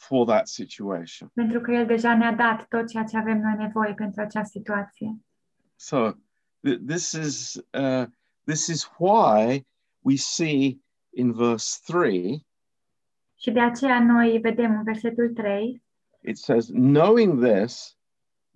for 0.03 0.27
that 0.27 0.47
situation. 0.47 1.31
Pentru 1.35 1.61
că 1.61 1.73
El 1.73 1.87
deja 1.87 2.17
ne-a 2.17 2.33
dat 2.33 2.67
tot 2.69 2.89
ceea 2.89 3.05
ce 3.05 3.17
avem 3.17 3.41
noi 3.41 3.55
nevoie 3.59 3.95
pentru 3.95 4.21
acea 4.21 4.45
situație. 4.45 5.21
So 5.77 6.11
th- 6.69 6.79
this 6.87 7.13
is 7.13 7.55
uh, 7.71 8.07
this 8.45 8.67
is 8.67 8.91
why 8.99 9.67
we 9.99 10.17
see 10.17 10.81
in 11.11 11.33
verse 11.33 11.79
three 11.85 12.47
Și 13.35 13.51
de 13.51 13.61
aceea 13.61 14.01
noi 14.03 14.39
vedem 14.39 14.77
în 14.77 14.83
versetul 14.83 15.33
3, 15.35 15.83
it 16.21 16.37
says, 16.37 16.67
knowing 16.67 17.45
this, 17.45 17.99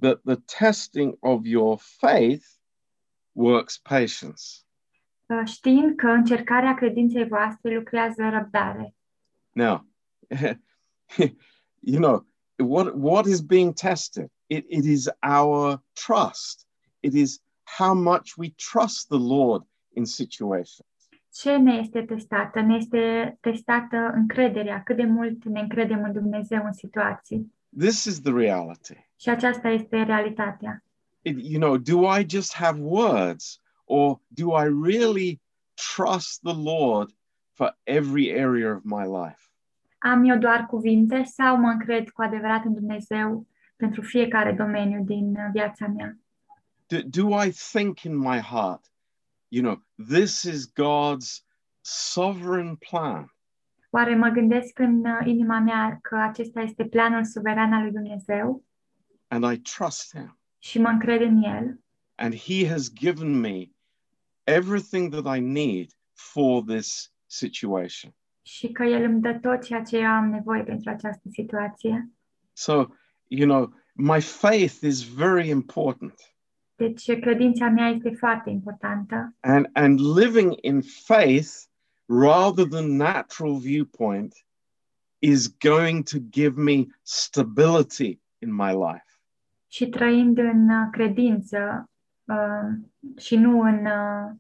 that 0.01 0.21
the 0.25 0.37
testing 0.59 1.17
of 1.21 1.41
your 1.45 1.79
faith 1.81 2.45
works 3.33 3.79
patience. 3.79 4.43
uh, 5.27 5.43
știind 5.45 5.97
că 5.97 6.07
încercarea 6.07 6.75
credinței 6.75 7.29
voastre 7.29 7.75
lucrează 7.75 8.29
răbdare. 8.29 8.95
Now, 9.53 9.87
you 11.81 11.99
know, 11.99 12.25
what 12.59 12.95
what 12.95 13.27
is 13.27 13.41
being 13.41 13.75
tested? 13.75 14.29
It, 14.49 14.65
it 14.69 14.85
is 14.85 15.11
our 15.23 15.81
trust. 15.95 16.67
It 17.03 17.15
is 17.15 17.41
how 17.65 17.95
much 17.95 18.37
we 18.37 18.55
trust 18.57 19.09
the 19.09 19.19
Lord 19.19 19.63
in 19.95 20.07
situations. 20.07 20.87
Ce 21.33 21.57
ne 21.57 21.75
este 21.75 22.03
testată? 22.03 22.61
Ne 22.61 22.75
este 22.77 23.37
testată 23.41 23.97
încrederea, 24.15 24.83
cât 24.83 24.97
de 24.97 25.05
mult 25.05 25.45
ne 25.45 25.61
încredem 25.61 26.03
în 26.05 26.13
Dumnezeu 26.13 26.65
în 26.65 26.73
situații. 26.73 27.53
This 27.79 28.05
is 28.05 28.21
the 28.21 28.33
reality. 28.33 29.09
Și 29.17 29.29
aceasta 29.29 29.69
este 29.69 30.03
realitatea. 30.03 30.83
It- 31.23 31.43
you 31.43 31.61
know, 31.61 31.77
do 31.77 32.19
I 32.19 32.27
just 32.29 32.55
have 32.55 32.81
words 32.81 33.61
or 33.85 34.21
do 34.29 34.57
I 34.57 34.69
really 34.83 35.41
trust 35.95 36.41
the 36.43 36.55
Lord 36.55 37.11
for 37.53 37.79
every 37.85 38.31
area 38.41 38.75
of 38.75 38.83
my 38.85 39.05
life? 39.05 39.51
Am 39.99 40.25
eu 40.25 40.39
doar 40.39 40.67
cuvinte 40.67 41.23
sau 41.23 41.57
mă 41.57 41.69
încred 41.69 42.09
cu 42.09 42.23
adevărat 42.23 42.65
în 42.65 42.75
Dumnezeu 42.75 43.47
pentru 43.77 44.03
fiecare 44.03 44.53
domeniu 44.53 45.05
din 45.05 45.31
uh, 45.31 45.49
viața 45.53 45.87
mea? 45.87 46.19
Do, 46.87 46.97
do 47.05 47.43
I 47.43 47.53
think 47.73 48.03
in 48.03 48.17
my 48.17 48.39
heart, 48.39 48.93
you 49.49 49.63
know, 49.63 49.83
this 50.09 50.43
is 50.43 50.73
God's 50.73 51.45
sovereign 51.81 52.77
plan? 52.77 53.35
Oare 53.91 54.17
mă 54.17 54.29
gândesc 54.29 54.79
în 54.79 55.05
uh, 55.05 55.27
inima 55.27 55.59
mea 55.59 55.99
că 56.03 56.17
acesta 56.17 56.61
este 56.61 56.85
planul 56.85 57.25
suveran 57.25 57.73
al 57.73 57.83
lui 57.83 57.93
Dumnezeu 57.93 58.65
And 59.29 59.53
I 59.53 59.61
trust 59.61 60.17
Him. 60.17 60.39
și 60.59 60.79
mă 60.79 60.89
încred 60.89 61.21
în 61.21 61.43
El 61.43 61.81
And 62.15 62.35
He 62.35 62.69
has 62.69 62.93
given 62.93 63.41
me 63.41 63.71
everything 64.45 65.11
that 65.11 65.37
I 65.37 65.41
need 65.41 65.91
for 66.13 66.63
this 66.63 67.13
situation. 67.27 68.15
Și 68.47 68.73
că 68.73 68.83
El 68.85 69.03
îmi 69.03 69.21
dă 69.21 69.33
tot 69.43 69.65
ceea 69.65 69.83
ce 69.83 69.97
eu 69.97 70.07
am 70.07 70.29
nevoie 70.31 70.63
pentru 70.63 70.91
această 70.91 71.29
situație? 71.33 72.11
So, 72.53 72.85
you 73.29 73.49
know, 73.49 73.75
my 73.95 74.21
faith 74.21 74.75
is 74.83 75.03
very 75.15 75.49
important. 75.49 76.15
Deci 76.77 77.19
credința 77.21 77.69
mea 77.69 77.89
este 77.89 78.11
foarte 78.11 78.51
importantă 78.51 79.35
And, 79.41 79.67
and 79.73 79.99
living 80.19 80.55
in 80.61 80.81
faith 81.05 81.49
rather 82.07 82.67
than 82.67 82.97
natural 82.97 83.57
viewpoint 83.59 84.35
is 85.19 85.57
going 85.59 86.03
to 86.09 86.19
give 86.31 86.61
me 86.63 86.87
stability 87.03 88.21
in 88.39 88.55
my 88.55 88.73
life. 88.73 89.05
și 89.69 89.89
trăind 89.89 90.39
în 90.39 90.69
uh, 90.69 90.89
credință 90.91 91.91
uh, 92.25 92.69
și 93.17 93.37
nu 93.37 93.61
în 93.61 93.87
uh, 93.87 94.31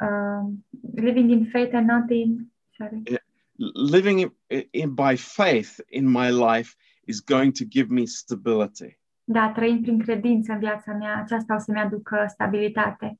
uh, 0.00 0.52
living 0.94 1.30
in 1.30 1.46
faith 1.50 1.74
and 1.74 1.88
not 1.88 2.10
in 2.10 2.36
sorry, 2.36 2.38
L- 2.38 2.53
Eh, 2.80 3.16
living 3.58 4.18
in, 4.18 4.30
in 4.72 4.94
by 4.94 5.16
faith 5.16 5.80
in 5.88 6.06
my 6.06 6.30
life 6.30 6.74
is 7.06 7.20
going 7.20 7.52
to 7.52 7.64
give 7.64 7.90
me 7.90 8.06
stability. 8.06 8.98
da, 9.24 9.52
trăind 9.52 9.82
prin 9.82 9.98
credință 9.98 10.52
în 10.52 10.58
viața 10.58 10.92
mea, 10.92 11.18
aceasta 11.18 11.54
o 11.54 11.58
să-mi 11.58 11.78
aducă 11.78 12.26
stabilitate. 12.28 13.18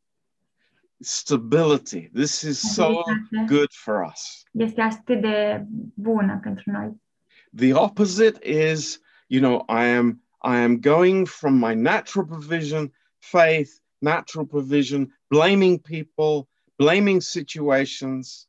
Stability. 0.99 2.08
This 2.12 2.40
is 2.40 2.75
so 2.75 3.02
good 3.46 3.70
for 3.70 4.11
us. 4.12 4.42
este 4.52 4.80
atât 4.80 5.20
de 5.20 5.66
bună 5.94 6.38
pentru 6.42 6.70
noi. 6.70 7.02
The 7.56 7.75
opposite 7.75 8.50
is, 8.50 9.00
you 9.26 9.40
know, 9.40 9.64
I 9.68 9.96
am 9.96 10.23
I 10.46 10.56
am 10.56 10.80
going 10.80 11.26
from 11.26 11.54
my 11.54 11.75
natural 11.75 12.26
provision, 12.26 12.92
faith, 13.18 13.70
natural 13.99 14.46
provision, 14.46 15.18
blaming 15.28 15.80
people, 15.80 16.49
blaming 16.76 17.20
situations, 17.20 18.49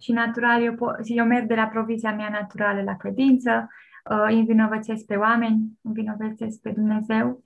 Și 0.00 0.12
natural, 0.12 0.62
eu, 0.62 0.74
po- 0.74 1.00
eu 1.04 1.24
merg 1.24 1.46
de 1.46 1.54
la 1.54 1.66
provizia 1.66 2.14
mea 2.14 2.28
naturală 2.28 2.82
la 2.82 2.96
credință, 2.96 3.68
uh, 4.10 4.24
îi 4.28 4.38
învinovățesc 4.38 5.04
pe 5.04 5.16
oameni, 5.16 5.78
învinovățesc 5.82 6.60
pe 6.60 6.70
Dumnezeu. 6.70 7.44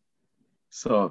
So 0.68 1.10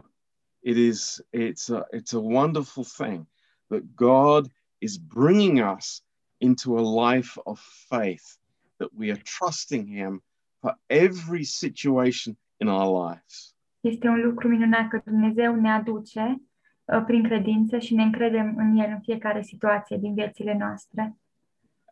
it 0.60 0.76
is 0.76 1.26
it's 1.32 1.70
a 1.70 1.86
it's 1.98 2.14
a 2.14 2.20
wonderful 2.20 2.84
thing 2.84 3.28
that 3.68 3.82
God 3.96 4.52
is 4.78 4.98
bringing 4.98 5.76
us 5.78 6.04
into 6.38 6.78
a 6.78 7.14
life 7.14 7.40
of 7.44 7.60
faith 7.88 8.38
that 8.78 8.90
we 8.98 9.12
are 9.12 9.22
trusting 9.38 9.88
him 9.88 10.24
for 10.60 10.78
every 10.88 11.44
situation 11.44 12.38
in 12.58 12.68
our 12.68 13.10
lives. 13.10 13.56
Este 13.80 14.08
un 14.08 14.22
lucru 14.22 14.48
minunat 14.48 14.88
că 14.88 15.02
Dumnezeu 15.06 15.56
ne 15.56 15.72
aduce 15.72 16.42
uh, 16.86 17.04
prin 17.06 17.24
credință 17.24 17.78
și 17.78 17.96
ne 17.96 18.04
încredem 18.04 18.56
în 18.58 18.76
El 18.76 18.90
în 18.90 19.00
fiecare 19.02 19.42
situație 19.42 19.98
din 19.98 20.14
viețile 20.14 20.56
noastre. 20.58 21.18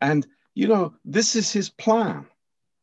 And 0.01 0.25
you 0.53 0.67
know, 0.67 0.99
this 1.11 1.33
is 1.33 1.51
his 1.51 1.69
plan. 1.69 2.31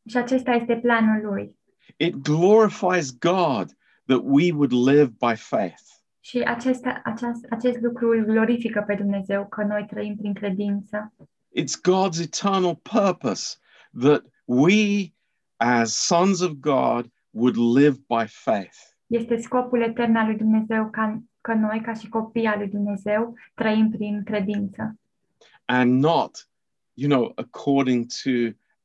Și 0.05 0.17
acesta 0.17 0.51
este 0.51 0.75
planul 0.75 1.25
Lui. 1.25 1.57
It 1.97 2.15
glorifies 2.15 3.17
God 3.17 3.77
that 4.05 4.21
we 4.23 4.51
would 4.51 4.71
live 4.71 5.11
by 5.19 5.35
faith. 5.35 5.83
Și 6.19 6.39
acesta, 6.39 7.01
aceast, 7.03 7.45
acest 7.49 7.77
lucru 7.81 8.09
îl 8.09 8.23
glorifică 8.25 8.83
pe 8.87 8.95
Dumnezeu, 8.95 9.47
că 9.47 9.63
noi 9.63 9.85
trăim 9.89 10.15
prin 10.15 10.33
credință. 10.33 11.13
It's 11.59 11.75
God's 11.89 12.21
eternal 12.21 12.75
purpose 12.75 13.57
that 14.01 14.23
we 14.45 15.13
as 15.55 15.95
sons 15.95 16.41
of 16.41 16.51
God 16.51 17.11
would 17.29 17.55
live 17.77 17.97
by 18.07 18.25
faith. 18.27 18.77
Este 19.07 19.37
scopul 19.37 19.81
etern 19.81 20.15
al 20.15 20.25
lui 20.25 20.37
Dumnezeu 20.37 20.89
ca, 20.89 21.23
că 21.41 21.53
noi, 21.53 21.81
ca 21.81 21.93
și 21.93 22.09
copii 22.09 22.45
al 22.45 22.57
lui 22.57 22.67
Dumnezeu, 22.67 23.33
trăim 23.53 23.89
prin 23.89 24.23
credință. 24.23 24.99
and 25.69 26.01
not, 26.01 26.48
you 26.99 27.07
know, 27.07 27.31
according 27.35 28.05
to 28.23 28.29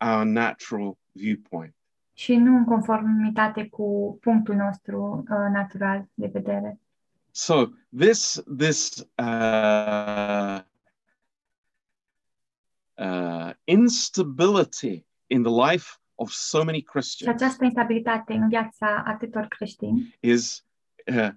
our 0.01 0.25
natural 0.25 0.99
viewpoint. 1.13 1.75
Și 2.13 2.37
nu 2.37 2.57
în 2.57 2.65
conformitate 2.65 3.69
cu 3.69 4.19
punctul 4.21 4.55
nostru 4.55 5.25
uh, 5.31 5.37
natural 5.53 6.09
de 6.15 6.27
vedere. 6.33 6.79
So 7.31 7.67
this 7.99 8.43
this 8.57 9.07
uh, 9.19 10.61
uh, 12.95 13.51
instability 13.65 15.07
in 15.27 15.43
the 15.43 15.71
life 15.71 15.99
of 16.15 16.31
so 16.31 16.65
many 16.65 16.79
Și 16.79 16.85
Christians 16.85 17.43
această 17.43 17.65
instabilitate 17.65 18.33
în 18.33 18.49
viața 18.49 19.03
atâtor 19.07 19.47
creștini 19.47 20.17
is 20.21 20.65
uh, 21.07 21.29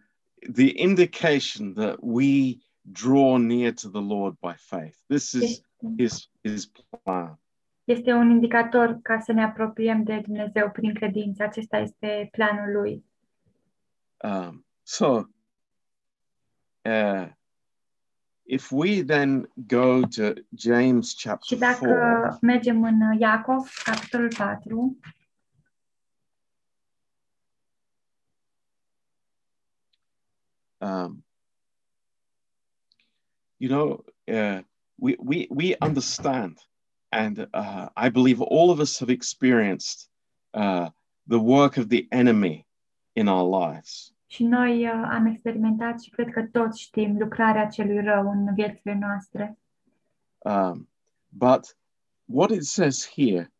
the 0.53 0.71
indication 0.75 1.73
that 1.73 1.95
we 1.99 2.57
draw 2.81 3.37
near 3.37 3.73
to 3.73 3.89
the 3.89 4.01
Lord 4.01 4.37
by 4.39 4.53
faith. 4.55 4.97
This 5.07 5.31
is 5.31 5.61
his 5.97 6.29
his 6.41 6.71
plan. 7.03 7.39
este 7.83 8.13
un 8.13 8.29
indicator 8.29 8.99
ca 9.01 9.19
să 9.19 9.31
ne 9.31 9.43
apropiem 9.43 10.03
de 10.03 10.21
Dumnezeu 10.25 10.71
prin 10.71 10.93
credință. 10.93 11.43
Acesta 11.43 11.77
este 11.77 12.27
planul 12.31 12.71
lui. 12.71 13.05
Um, 14.23 14.65
so, 14.83 15.23
uh, 16.81 17.27
if 18.43 18.71
we 18.71 19.03
then 19.03 19.49
go 19.55 19.99
to 19.99 20.33
James 20.55 21.15
Și 21.15 21.27
chapter 21.27 21.57
dacă 21.57 21.85
4, 22.21 22.37
mergem 22.41 22.83
în 22.83 23.19
Iacov, 23.19 23.69
capitolul 23.83 24.29
4, 24.37 24.97
um, 30.77 31.25
you 33.57 33.69
know, 33.69 34.05
uh, 34.23 34.59
we, 34.99 35.15
we, 35.19 35.47
we 35.49 35.75
understand, 35.81 36.57
and 37.11 37.47
uh, 37.53 37.89
I 37.95 38.09
believe 38.09 38.41
all 38.41 38.71
of 38.71 38.79
us 38.79 38.99
have 38.99 39.09
experienced 39.09 40.07
uh, 40.53 40.89
the 41.27 41.39
work 41.39 41.77
of 41.77 41.89
the 41.89 42.07
enemy 42.11 42.65
in 43.15 43.27
our 43.27 43.43
lives. 43.43 44.11
și 44.29 44.43
noi 44.43 44.85
uh, 44.85 45.07
am 45.11 45.25
experimentat 45.25 46.01
și 46.01 46.09
cred 46.09 46.29
că 46.29 46.43
toți 46.51 46.81
știm 46.81 47.17
lucrarea 47.17 47.67
celui 47.67 48.01
rău 48.01 48.29
în 48.31 48.53
viețile 48.53 48.97
noastre. 48.99 49.57
Um, 50.37 50.89
but 51.29 51.77
what 52.25 52.49
it 52.49 52.63
says 52.63 53.09
here 53.15 53.51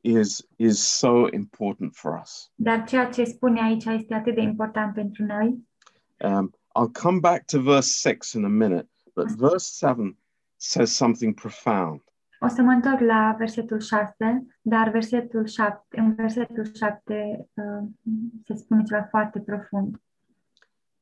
is, 0.00 0.46
is 0.56 0.98
so 0.98 1.26
important 1.32 1.94
for 1.94 2.20
us. 2.22 2.52
Dar 2.54 2.84
ceea 2.84 3.08
ce 3.08 3.24
spune 3.24 3.62
aici 3.62 3.84
este 3.84 4.14
atât 4.14 4.34
de 4.34 4.40
important 4.40 4.94
pentru 4.94 5.24
noi. 5.24 5.68
Um, 6.16 6.54
I'll 6.78 7.02
come 7.02 7.18
back 7.18 7.44
to 7.44 7.60
verse 7.60 8.10
6 8.10 8.38
in 8.38 8.44
a 8.44 8.48
minute, 8.48 8.88
but 9.14 9.30
verse 9.30 9.86
7 9.86 10.16
says 10.64 10.94
something 10.94 11.34
profound. 11.34 12.00
O 12.40 12.48
să 12.48 12.62
mă 12.62 12.70
întorc 12.70 13.00
la 13.00 13.34
versetul 13.38 13.80
6, 13.80 14.46
dar 14.62 14.90
versetul 14.90 15.46
7, 15.46 16.00
în 16.00 16.14
versetul 16.14 16.74
7 16.74 17.48
uh, 17.54 17.88
se 18.44 18.54
spune 18.54 18.82
ceva 18.82 19.02
foarte 19.02 19.40
profund. 19.40 20.02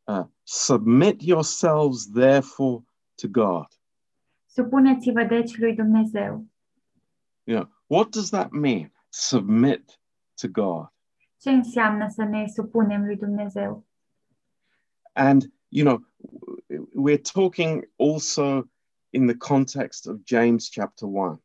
Uh, 0.04 0.24
Submit 0.42 1.22
yourselves, 1.22 2.10
therefore, 2.12 2.84
to 3.14 3.28
God. 3.28 3.66
Supuneți-vă 4.46 5.24
deci 5.24 5.58
lui 5.58 5.74
Dumnezeu. 5.74 6.46
Know, 7.44 7.68
what 7.86 8.08
does 8.08 8.30
that 8.30 8.50
mean? 8.50 8.92
Submit 9.08 10.00
to 10.40 10.48
God. 10.48 10.92
Ce 11.40 11.50
înseamnă 11.50 12.08
să 12.08 12.22
ne 12.22 12.46
supunem 12.46 13.04
lui 13.04 13.16
Dumnezeu? 13.16 13.86
And, 15.12 15.52
you 15.68 15.86
know, 15.86 16.06
we're 16.94 17.20
talking 17.32 17.90
also 17.96 18.71
in 19.12 19.26
the 19.26 19.36
context 19.36 20.06
of 20.06 20.16
James 20.24 20.68
chapter 20.68 21.08
1. 21.08 21.42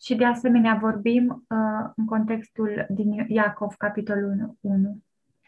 Și 0.00 0.14
de 0.14 0.24
asemenea 0.24 0.78
vorbim 0.80 1.46
uh, 1.48 1.90
în 1.96 2.04
contextul 2.04 2.86
din 2.88 3.26
Iacov, 3.28 3.74
capitolul 3.74 4.56
1. 4.60 5.02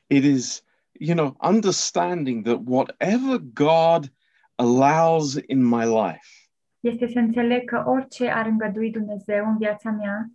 It 0.07 0.25
is, 0.25 0.65
you 0.93 1.17
know, 1.17 1.37
understanding 1.53 2.45
that 2.45 2.61
whatever 2.65 3.39
God 3.39 4.13
allows 4.55 5.39
in 5.47 5.65
my 5.65 5.85
life, 5.85 6.27
Este 6.81 7.07
să 7.07 7.19
înțeleg 7.19 7.65
că 7.65 7.83
orice 7.87 8.29
ar 8.29 8.47
îngădui 8.47 8.91
Dumnezeu 8.91 9.47
în 9.47 9.59
viața 9.59 9.91
mea, 9.91 10.31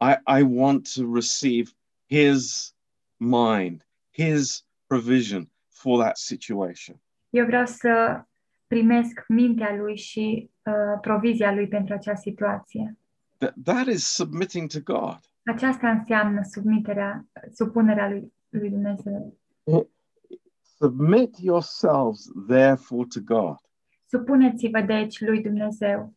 I, 0.00 0.38
I 0.38 0.42
want 0.42 0.92
to 0.94 1.14
receive 1.14 1.70
His 2.08 2.74
mind, 3.16 3.86
His 4.10 4.66
provision 4.86 5.50
for 5.68 6.02
that 6.02 6.16
situation. 6.16 7.00
eu 7.30 7.44
vreau 7.46 7.66
să 7.66 8.22
primesc 8.70 9.24
mintea 9.28 9.74
lui 9.76 9.96
și 9.96 10.50
uh, 10.62 11.00
provizia 11.00 11.52
lui 11.54 11.68
pentru 11.68 11.94
acea 11.94 12.14
situație. 12.14 12.98
That, 13.38 13.54
that 13.64 13.86
is 13.86 14.04
submitting 14.04 14.70
to 14.70 14.80
God. 14.84 15.18
Aceasta 15.44 15.90
înseamnă 15.90 16.40
submiterea, 16.50 17.26
supunerea 17.52 18.08
lui, 18.08 18.32
lui 18.48 18.70
Dumnezeu. 18.70 19.36
Submit 20.78 21.36
yourselves, 21.38 22.30
therefore, 22.46 23.06
to 23.14 23.20
God. 23.34 23.56
Supuneți-vă 24.06 24.80
deci 24.80 25.20
lui 25.20 25.42
Dumnezeu. 25.42 26.14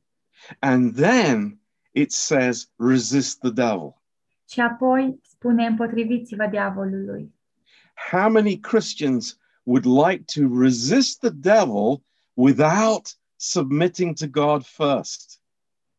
And 0.60 0.96
then 0.96 1.60
it 1.92 2.12
says, 2.12 2.72
resist 2.76 3.40
the 3.40 3.52
devil. 3.52 4.02
Și 4.50 4.60
apoi 4.60 5.20
spune 5.22 5.66
împotriviți-vă 5.66 6.48
diavolului. 6.50 7.34
How 8.12 8.32
many 8.32 8.60
Christians 8.60 9.40
would 9.64 9.86
like 9.86 10.24
to 10.34 10.60
resist 10.62 11.20
the 11.20 11.30
devil 11.30 12.04
without 12.34 13.18
submitting 13.36 14.16
to 14.16 14.28
God 14.28 14.66
first? 14.66 15.42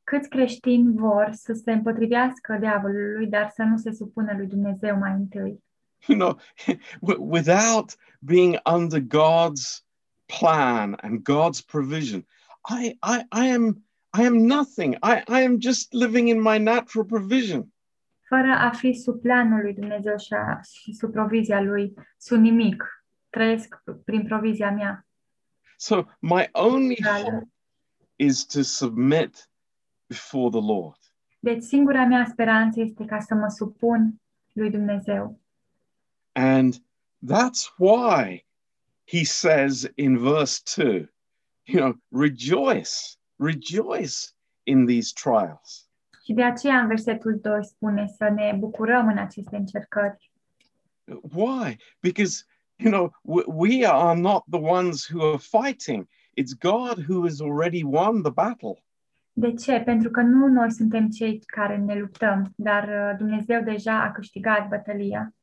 Câți 0.04 0.28
creștini 0.28 0.96
vor 0.96 1.28
să 1.32 1.52
se 1.52 1.72
împotrivească 1.72 2.56
diavolului, 2.60 3.26
dar 3.26 3.50
să 3.54 3.62
nu 3.62 3.76
se 3.76 3.92
supună 3.92 4.32
lui 4.36 4.46
Dumnezeu 4.46 4.96
mai 4.98 5.12
întâi? 5.12 5.62
You 6.06 6.18
know, 6.18 6.38
without 7.18 7.96
being 8.18 8.60
under 8.74 9.00
God's 9.00 9.84
plan 10.26 10.96
and 11.00 11.22
God's 11.22 11.60
provision. 11.60 12.26
I, 12.68 12.98
I, 13.02 13.24
I 13.32 13.54
am, 13.54 13.84
I 14.12 14.26
am 14.26 14.46
nothing. 14.46 14.94
I, 15.02 15.22
I 15.28 15.44
am 15.44 15.60
just 15.60 15.92
living 15.92 16.28
in 16.28 16.40
my 16.40 16.58
natural 16.58 17.06
provision. 17.06 17.72
Fără 18.28 18.56
a 18.58 18.70
fi 18.70 18.92
sub 18.92 19.20
planul 19.20 19.60
lui 19.62 19.74
Dumnezeu 19.74 20.16
și, 20.18 20.32
a, 20.32 20.60
și 20.60 20.92
sub 20.92 21.12
provizia 21.12 21.60
lui, 21.60 21.94
sunt 22.18 22.42
nimic. 22.42 22.84
Trăiesc 23.30 23.82
prin 24.04 24.24
provizia 24.24 24.70
mea. 24.70 25.06
So 25.76 26.06
my 26.20 26.48
only 26.52 26.96
hope 27.02 27.48
is 28.16 28.44
to 28.46 28.62
submit 28.62 29.50
before 30.06 30.50
the 30.50 30.60
Lord. 30.60 30.98
Deci 31.38 31.62
singura 31.62 32.04
mea 32.04 32.26
speranță 32.30 32.80
este 32.80 33.04
ca 33.04 33.20
să 33.20 33.34
mă 33.34 33.48
supun 33.48 34.20
lui 34.52 34.70
Dumnezeu. 34.70 35.40
And 36.32 36.74
that's 37.32 37.68
why 37.78 38.46
he 39.06 39.24
says 39.24 39.90
in 39.94 40.18
verse 40.18 40.60
2, 40.76 41.12
you 41.64 41.80
know, 41.80 41.94
rejoice, 42.10 42.90
rejoice 43.36 44.14
in 44.62 44.86
these 44.86 45.12
trials. 45.22 45.88
Și 46.24 46.32
de 46.32 46.42
aceea 46.42 46.78
în 46.80 46.86
versetul 46.86 47.38
2 47.42 47.64
spune 47.64 48.06
să 48.16 48.28
ne 48.28 48.56
bucurăm 48.58 49.08
în 49.08 49.18
aceste 49.18 49.56
încercări. 49.56 50.32
Why? 51.34 51.76
Because, 52.00 52.44
you 52.84 52.90
know, 52.90 53.10
we, 53.24 53.42
we 53.46 53.84
are 53.84 54.14
not 54.14 54.42
the 54.50 54.58
ones 54.58 55.04
who 55.04 55.22
are 55.22 55.38
fighting, 55.38 56.06
it's 56.36 56.52
God 56.54 56.98
who 56.98 57.24
has 57.24 57.40
already 57.40 57.82
won 57.82 58.22
the 58.22 58.30
battle. 58.30 58.82
De 59.36 59.54
ce? 59.54 59.80
Pentru 59.80 60.10
că 60.10 60.20
nu 60.20 60.46
noi 60.46 60.72
suntem 60.72 61.08
cei 61.08 61.38
care 61.38 61.76
ne 61.76 61.98
luptăm, 61.98 62.52
dar 62.56 62.88
uh, 62.88 63.18
Dumnezeu 63.18 63.62
deja 63.62 64.02
a 64.02 64.12
câștigat 64.12 64.68
bătălia. 64.68 65.34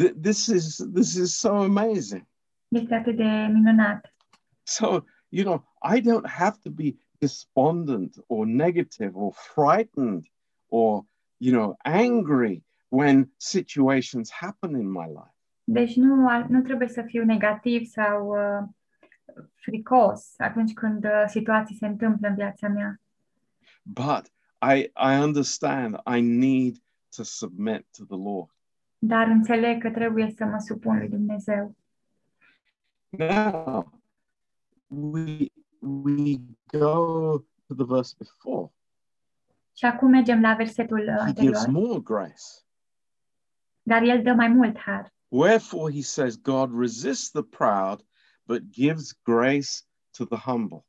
Th- 0.00 0.14
This 0.22 0.46
is 0.46 0.76
this 0.94 1.14
is 1.14 1.38
so 1.38 1.54
amazing. 1.54 2.26
Este 2.68 2.94
atât 2.94 3.16
de 3.16 3.48
minunat. 3.52 4.14
So, 4.62 5.04
you 5.28 5.44
know, 5.44 5.64
I 5.96 6.00
don't 6.00 6.26
have 6.26 6.56
to 6.62 6.70
be 6.70 6.96
despondent 7.18 8.14
or 8.26 8.46
negative 8.46 9.10
or 9.14 9.32
frightened 9.54 10.24
or, 10.68 11.02
you 11.36 11.52
know, 11.52 11.76
angry 11.84 12.64
when 12.88 13.32
situations 13.36 14.30
happen 14.30 14.74
in 14.74 14.90
my 14.90 15.06
life. 15.06 15.37
Deci 15.70 15.96
nu, 15.96 16.28
ar- 16.28 16.46
nu 16.48 16.62
trebuie 16.62 16.88
să 16.88 17.02
fiu 17.02 17.24
negativ 17.24 17.84
sau 17.86 18.28
uh, 18.28 18.68
fricos 19.54 20.34
atunci 20.38 20.72
când 20.72 21.04
uh, 21.04 21.24
situații 21.26 21.76
se 21.76 21.86
întâmplă 21.86 22.28
în 22.28 22.34
viața 22.34 22.68
mea. 22.68 23.00
But 23.82 24.32
I 24.74 24.78
I 24.80 25.20
understand 25.22 25.94
I 26.16 26.20
need 26.20 26.76
to 27.16 27.22
submit 27.22 27.86
to 27.98 28.04
the 28.04 28.16
Lord. 28.30 28.50
Dar 28.98 29.26
înțeleg 29.26 29.82
că 29.82 29.90
trebuie 29.90 30.30
să 30.36 30.44
mă 30.44 30.58
supun 30.58 30.98
lui 30.98 31.08
Dumnezeu. 31.08 31.76
Now 33.08 33.92
we 34.86 35.46
we 35.80 36.36
go 36.78 37.38
to 37.66 37.74
the 37.74 37.84
verse 37.86 38.14
before. 38.18 38.72
Și 39.76 39.84
acum 39.84 40.10
mergem 40.10 40.40
la 40.40 40.54
versetul 40.54 40.98
uh, 40.98 41.24
He 41.26 41.32
gives 41.32 41.58
anterior. 41.58 41.84
more 41.88 42.00
grace. 42.00 42.42
Dar 43.82 44.02
El 44.02 44.22
dă 44.22 44.32
mai 44.32 44.48
mult 44.48 44.78
har. 44.78 45.12
Wherefore 45.30 45.90
he 45.90 46.02
says, 46.02 46.36
God 46.36 46.72
resists 46.72 47.30
the 47.30 47.42
proud, 47.42 48.02
but 48.46 48.70
gives 48.70 49.12
grace 49.24 49.84
to 50.14 50.24
the 50.24 50.36
humble. 50.36 50.84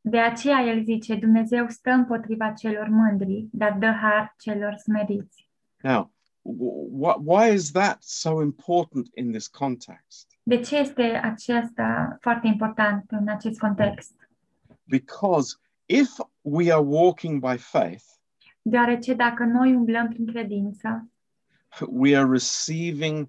De 0.00 0.18
aceea 0.18 0.60
El 0.60 0.82
zice, 0.82 1.14
Dumnezeu 1.14 1.68
stă 1.68 1.90
împotriva 1.90 2.50
celor 2.50 2.88
mândri, 2.88 3.48
dar 3.52 3.72
dă 3.78 3.90
har 3.90 4.34
celor 4.38 4.74
smeriți. 4.74 5.48
Now, 5.82 6.12
wh- 6.42 7.20
why 7.24 7.54
is 7.54 7.70
that 7.70 8.02
so 8.02 8.42
important 8.42 9.08
in 9.14 9.30
this 9.30 9.48
context? 9.48 10.26
De 10.42 10.60
ce 10.60 10.76
este 10.76 11.02
aceasta 11.02 12.16
foarte 12.20 12.46
important 12.46 13.04
în 13.10 13.28
acest 13.28 13.58
context? 13.58 14.28
Because 14.84 15.56
if 15.86 16.08
we 16.40 16.72
are 16.72 16.82
walking 16.84 17.40
by 17.40 17.56
faith, 17.56 18.04
Deoarece 18.62 19.14
dacă 19.14 19.44
noi 19.44 19.74
umblăm 19.74 20.08
prin 20.08 20.26
credință, 20.26 21.10
we 21.88 22.16
are 22.16 22.28
receiving 22.30 23.28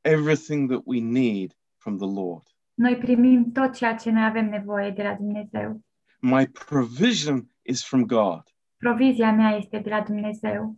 everything 0.00 0.70
that 0.70 0.82
we 0.84 1.00
need 1.00 1.56
from 1.76 1.96
the 1.96 2.06
Lord. 2.06 2.42
noi 2.74 2.96
primim 2.96 3.52
tot 3.52 3.74
ceea 3.74 3.94
ce 3.94 4.10
noi 4.10 4.24
avem 4.24 4.48
nevoie 4.48 4.90
de 4.90 5.02
la 5.02 5.14
Dumnezeu. 5.14 5.84
My 6.20 6.46
provision 6.46 7.50
is 7.62 7.84
from 7.84 8.06
God. 8.06 8.42
Provizia 8.76 9.32
mea 9.32 9.56
este 9.56 9.78
de 9.78 9.88
la 9.88 10.00
Dumnezeu. 10.00 10.76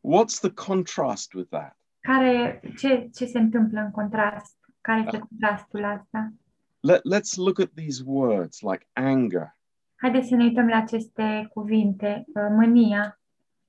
What's 0.00 0.38
the 0.40 0.50
contrast 0.50 1.34
with 1.34 1.48
that? 1.48 1.76
Care, 2.00 2.60
ce, 2.78 3.10
ce 3.14 3.26
se 3.26 3.38
întâmplă 3.38 3.80
în 3.80 3.90
contrast? 3.90 4.56
Care 4.80 5.02
este 5.04 5.18
contrastul 5.18 5.84
asta? 5.84 6.32
Let, 6.80 7.00
let's 7.00 7.36
look 7.36 7.58
at 7.58 7.70
these 7.74 8.02
words 8.06 8.60
like 8.60 8.88
anger, 8.92 9.56
Haideți 10.02 10.28
să 10.28 10.34
ne 10.34 10.44
uităm 10.44 10.68
la 10.68 10.76
aceste 10.76 11.48
cuvinte. 11.52 12.24
uh, 12.26 12.46
Mânia, 12.50 13.20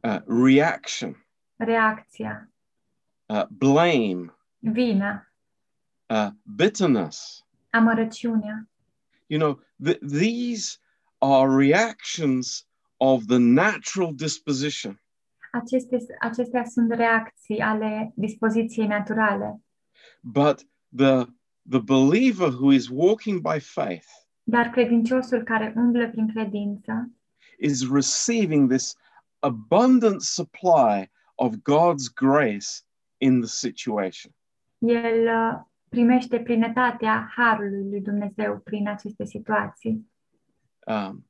uh, 0.02 0.20
reaction, 0.46 1.26
reacția, 1.56 2.50
uh, 3.26 3.46
blame, 3.50 4.36
vina, 4.72 5.34
uh, 6.10 6.30
bitterness. 6.44 7.46
amărăciunea. 7.70 8.70
You 9.28 9.40
know, 9.40 9.62
th- 9.84 10.00
these 10.00 10.78
are 11.18 11.56
reactions 11.56 12.68
of 12.98 13.26
the 13.26 13.38
natural 13.38 14.14
disposition. 14.16 15.02
Aceste, 15.52 15.98
acestea 16.20 16.66
sunt 16.66 16.92
reacții 16.92 17.60
ale 17.60 18.12
dispoziției 18.16 18.88
naturale. 18.88 19.62
But 20.22 20.68
the, 20.96 21.26
the 21.70 21.80
believer 21.80 22.50
who 22.50 22.72
is 22.72 22.90
walking 22.90 23.42
by 23.42 23.60
faith 23.60 24.08
Dar 24.44 24.70
credinciosul 24.70 25.44
care 25.44 25.74
umblă 25.76 26.10
prin 26.10 26.28
credință 26.28 27.12
is 27.58 27.90
receiving 27.92 28.70
this 28.72 28.96
abundant 29.40 30.22
supply 30.22 31.12
of 31.36 31.54
God's 31.56 32.08
grace 32.14 32.84
in 33.18 33.40
the 33.40 33.48
situation. 33.48 34.32
El 34.90 35.28
uh, 35.28 35.62
primește 35.90 36.40
plinătatea 36.40 37.32
harului 37.36 37.90
lui 37.90 38.02
Dumnezeu 38.02 38.60
prin 38.60 38.88
aceste 38.88 39.26
situații. 39.26 40.12
Um, 40.86 41.26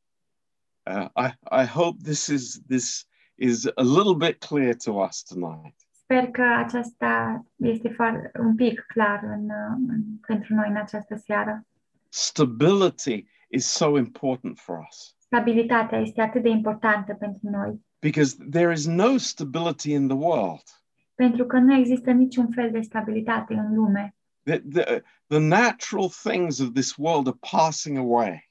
uh, 0.83 1.07
I, 1.15 1.61
I 1.63 1.65
hope 1.65 1.97
this 2.03 2.27
is 2.27 2.61
this 2.67 3.07
is 3.35 3.65
a 3.65 3.83
little 3.83 4.15
bit 4.27 4.39
clear 4.39 4.73
to 4.83 4.91
us 4.91 5.23
tonight. 5.23 5.75
Sper 5.91 6.27
că 6.27 6.43
aceasta 6.43 7.45
este 7.55 7.89
foarte, 7.89 8.31
un 8.39 8.55
pic 8.55 8.85
clar 8.87 9.23
în, 9.23 9.43
uh, 9.43 9.75
în, 9.87 10.01
pentru 10.27 10.53
noi 10.53 10.69
în 10.69 10.75
această 10.75 11.15
seară. 11.15 11.65
Stability 12.09 13.25
is 13.49 13.65
so 13.65 13.97
important 13.97 14.59
for 14.59 14.77
us 14.89 15.15
Stabilitatea 15.17 15.99
este 15.99 16.21
atât 16.21 16.41
de 16.41 16.49
importantă 16.49 17.13
pentru 17.13 17.49
noi, 17.49 17.85
because 17.99 18.35
there 18.49 18.71
is 18.71 18.85
no 18.85 19.17
stability 19.17 19.91
in 19.91 20.07
the 20.07 20.17
world. 20.17 20.82
Pentru 21.15 21.45
că 21.45 21.57
nu 21.57 21.73
există 21.75 22.11
niciun 22.11 22.47
fel 22.51 22.71
de 22.71 22.81
stabilitate 22.81 23.53
în 23.53 23.75
lume. 23.75 24.15
The, 24.43 24.59
the, 24.59 25.01
the 25.27 25.39
natural 25.39 26.09
things 26.23 26.59
of 26.59 26.69
this 26.73 26.95
world 26.97 27.27
are 27.27 27.37
passing 27.51 27.97
away. 27.97 28.49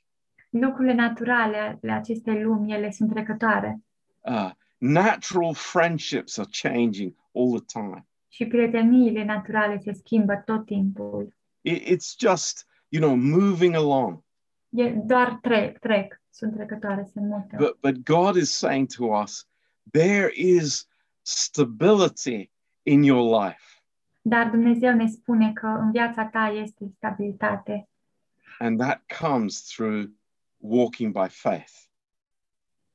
Lucrurile 0.51 0.95
naturale 0.95 1.57
ale 1.83 1.93
acestei 1.93 2.43
lumi, 2.43 2.73
ele 2.73 2.91
sunt 2.91 3.11
trecătoare. 3.11 3.81
uh, 4.21 4.51
natural 4.79 5.55
friendships 5.55 6.39
are 6.39 6.49
changing 6.63 7.15
all 7.35 7.51
the 7.61 7.81
time. 7.81 8.07
Și 8.29 8.47
prieteniile 8.47 9.25
naturale 9.25 9.79
se 9.79 9.93
schimbă 9.93 10.43
tot 10.45 10.67
timpul. 10.67 11.35
It- 11.69 11.83
it's 11.87 12.17
just, 12.19 12.67
you 12.89 13.03
know, 13.03 13.41
moving 13.41 13.75
along. 13.75 14.23
E 14.71 14.91
doar 14.91 15.39
trec, 15.43 15.79
trec, 15.79 16.21
sunt 16.31 16.55
trecătoare, 16.55 17.09
sunt 17.13 17.25
multe. 17.27 17.57
But, 17.57 17.79
but 17.81 18.03
God 18.05 18.37
is 18.37 18.51
saying 18.51 18.87
to 18.97 19.05
us, 19.05 19.49
there 19.91 20.31
is 20.35 20.89
stability 21.23 22.51
in 22.83 23.03
your 23.03 23.43
life. 23.45 23.63
Dar 24.23 24.51
Dumnezeu 24.51 24.95
ne 24.95 25.07
spune 25.07 25.53
că 25.53 25.67
în 25.67 25.91
viața 25.91 26.25
ta 26.25 26.47
este 26.47 26.85
stabilitate 26.97 27.89
And 28.59 28.79
that 28.79 29.03
comes 29.21 29.63
through 29.75 30.11
walking 30.57 31.13
by 31.13 31.29
faith. 31.29 31.73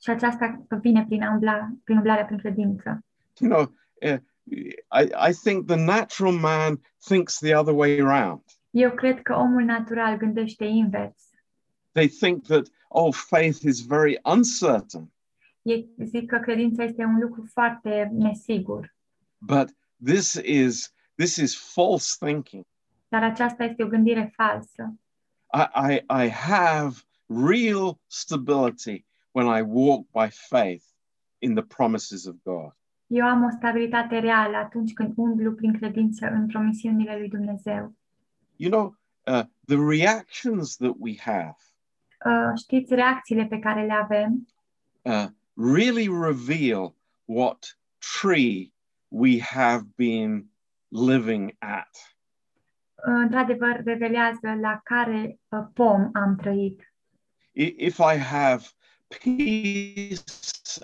și 0.02 0.10
aceasta 0.10 0.66
vine 0.82 1.06
prin, 1.06 1.22
umbla, 1.24 1.70
prin 1.84 1.98
umblarea 1.98 2.26
prin 2.26 2.38
credință. 2.38 3.04
You 3.40 3.50
know, 3.52 3.76
uh, 4.02 4.20
I, 4.92 5.30
I 5.30 5.34
think 5.44 5.66
the 5.68 5.76
natural 5.76 6.34
man 6.34 6.82
thinks 7.08 7.40
the 7.40 7.56
other 7.56 7.74
way 7.74 8.00
around. 8.00 8.42
Eu 8.70 8.92
cred 8.92 9.22
că 9.22 9.34
omul 9.34 9.64
natural 9.64 10.18
gândește 10.18 10.66
invers. 10.66 11.16
They 11.92 12.08
think 12.08 12.46
that, 12.46 12.68
oh, 12.88 13.14
faith 13.14 13.62
is 13.64 13.86
very 13.86 14.20
uncertain. 14.24 15.12
Ei 15.68 15.90
zic 16.04 16.30
că 16.30 16.38
credința 16.40 16.84
este 16.84 17.04
un 17.04 17.20
lucru 17.20 17.46
foarte 17.52 18.10
nesigur, 18.14 18.96
But 19.38 19.76
this 20.06 20.34
is 20.44 20.94
this 21.16 21.36
is 21.36 21.74
false 21.74 22.26
thinking. 22.26 22.66
dar 23.08 23.24
aceasta 23.24 23.64
este 23.64 23.84
o 23.84 23.88
gândire 23.88 24.34
falsă. 24.36 25.00
I, 25.54 25.94
I, 25.94 26.24
I 26.26 26.30
have 26.30 26.96
real 27.26 28.00
stability 28.06 29.06
when 29.32 29.58
I 29.58 29.62
walk 29.62 30.06
by 30.12 30.28
faith 30.30 30.84
in 31.38 31.54
the 31.56 31.64
promises 31.64 32.26
of 32.26 32.36
God. 32.44 32.76
Eu 33.08 33.26
am 33.26 33.44
o 33.44 33.50
stabilitate 33.50 34.20
reală 34.20 34.58
atunci 34.58 34.94
când 34.94 35.14
umblu 35.16 35.54
prin 35.54 35.74
credință 35.74 36.26
în 36.26 36.48
promisiunile 36.48 37.18
lui 37.18 37.30
Dumnezeu. 37.30 37.94
You 38.56 38.72
know, 38.72 38.96
uh, 39.26 39.44
the 39.66 39.78
reactions 39.90 40.76
that 40.76 40.94
we 41.00 41.16
have 41.20 41.56
Uh, 42.26 42.52
știți, 42.58 42.94
reacțiile 42.94 43.46
pe 43.46 43.60
care 43.60 43.86
le 43.86 43.94
avem 43.94 44.48
uh, 45.02 45.26
really 45.58 46.08
reveal 46.08 46.96
what 47.26 47.76
tree 48.22 48.72
we 49.10 49.40
have 49.40 49.84
been 49.96 50.46
living 50.92 51.52
at. 51.60 52.16
uh, 53.08 53.14
într-adevăr 53.14 53.82
revelează 53.84 54.54
la 54.62 54.80
care 54.84 55.40
uh, 55.50 55.60
pom 55.74 56.10
am 56.14 56.36
trăit. 56.42 56.94
If 57.78 57.98
I 57.98 58.18
have 58.18 58.64
peace 59.08 60.24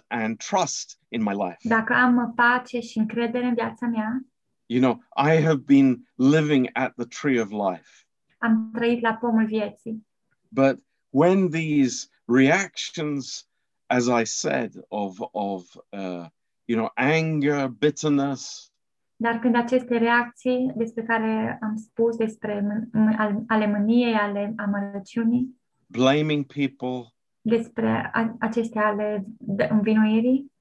and 0.07 0.37
trust 0.37 0.99
in 1.09 1.23
my 1.23 1.33
life, 1.33 1.57
Dacă 1.61 1.93
am 1.93 2.17
uh, 2.17 2.31
pace 2.35 2.79
și 2.79 2.97
încredere 2.97 3.45
în 3.45 3.53
viața 3.53 3.85
mea, 3.85 4.25
you 4.65 4.81
know, 4.81 5.03
I 5.33 5.41
have 5.41 5.61
been 5.65 6.07
living 6.15 6.69
at 6.73 6.93
the 6.95 7.05
tree 7.05 7.41
of 7.41 7.49
life. 7.49 7.89
am 8.37 8.71
trăit 8.73 9.01
la 9.01 9.13
pomul 9.13 9.45
vieții. 9.45 10.07
But 10.49 10.79
when 11.09 11.49
these 11.49 12.07
reactions, 12.25 13.47
as 13.87 14.07
I 14.07 14.23
said, 14.25 14.71
of 14.89 15.17
of 15.31 15.63
uh, 15.89 16.25
you 16.65 16.77
know 16.77 16.89
anger, 16.95 17.67
bitterness, 17.67 18.71
Dar 19.15 19.39
când 19.39 19.55
aceste 19.55 19.97
reacții 19.97 20.71
despre 20.75 21.03
care 21.03 21.57
am 21.61 21.75
spus, 21.77 22.15
despre 22.15 22.59
m- 22.61 22.89
m- 22.99 23.17
al- 23.17 23.43
ale 23.47 23.67
mâniei, 23.67 24.13
ale 24.13 24.53
amărăciunii, 24.57 25.61
blaming 25.87 26.45
people, 26.45 27.13
despre 27.41 28.11
acestea 28.39 28.85
ale 28.85 29.25
învinuirii, 29.69 30.51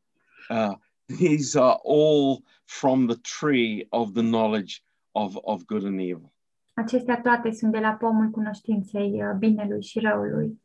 uh, 0.50 0.72
these 1.18 1.60
are 1.60 1.78
all 1.84 2.44
from 2.64 3.06
the 3.06 3.16
tree 3.38 3.86
of 3.88 4.12
the 4.12 4.22
knowledge 4.22 4.74
of 5.12 5.34
of 5.40 5.64
good 5.64 5.84
and 5.84 6.00
evil, 6.00 6.32
acestea 6.74 7.20
toate 7.20 7.52
sunt 7.52 7.72
de 7.72 7.78
la 7.78 7.92
pomul 7.92 8.30
cunoștinței 8.30 9.12
uh, 9.22 9.34
binelui 9.38 9.82
și 9.82 9.98
răului. 9.98 10.60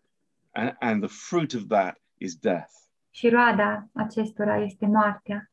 and 0.51 0.75
and 0.79 1.01
the 1.01 1.09
fruit 1.27 1.53
of 1.53 1.61
that 1.67 1.97
is 2.17 2.35
death. 2.35 2.71
Și 3.09 3.29
roada 3.29 3.87
acestora 3.93 4.57
este 4.57 4.85
moartea. 4.85 5.51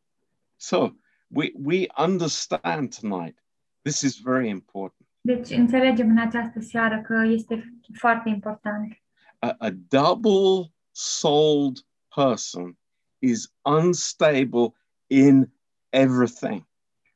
So 0.56 0.90
we 1.26 1.52
we 1.64 1.86
understand 1.96 2.98
tonight. 3.00 3.44
This 3.82 4.00
is 4.00 4.18
very 4.18 4.48
important. 4.48 5.08
Deci 5.20 5.50
înțelegem 5.50 6.08
în 6.08 6.18
această 6.18 6.60
seară 6.60 7.00
că 7.00 7.22
este 7.26 7.74
foarte 7.92 8.28
important. 8.28 9.02
A, 9.38 9.56
a 9.58 9.70
double-souled 9.88 11.76
person 12.14 12.78
is 13.18 13.54
unstable 13.62 14.74
in 15.06 15.52
everything. 15.88 16.66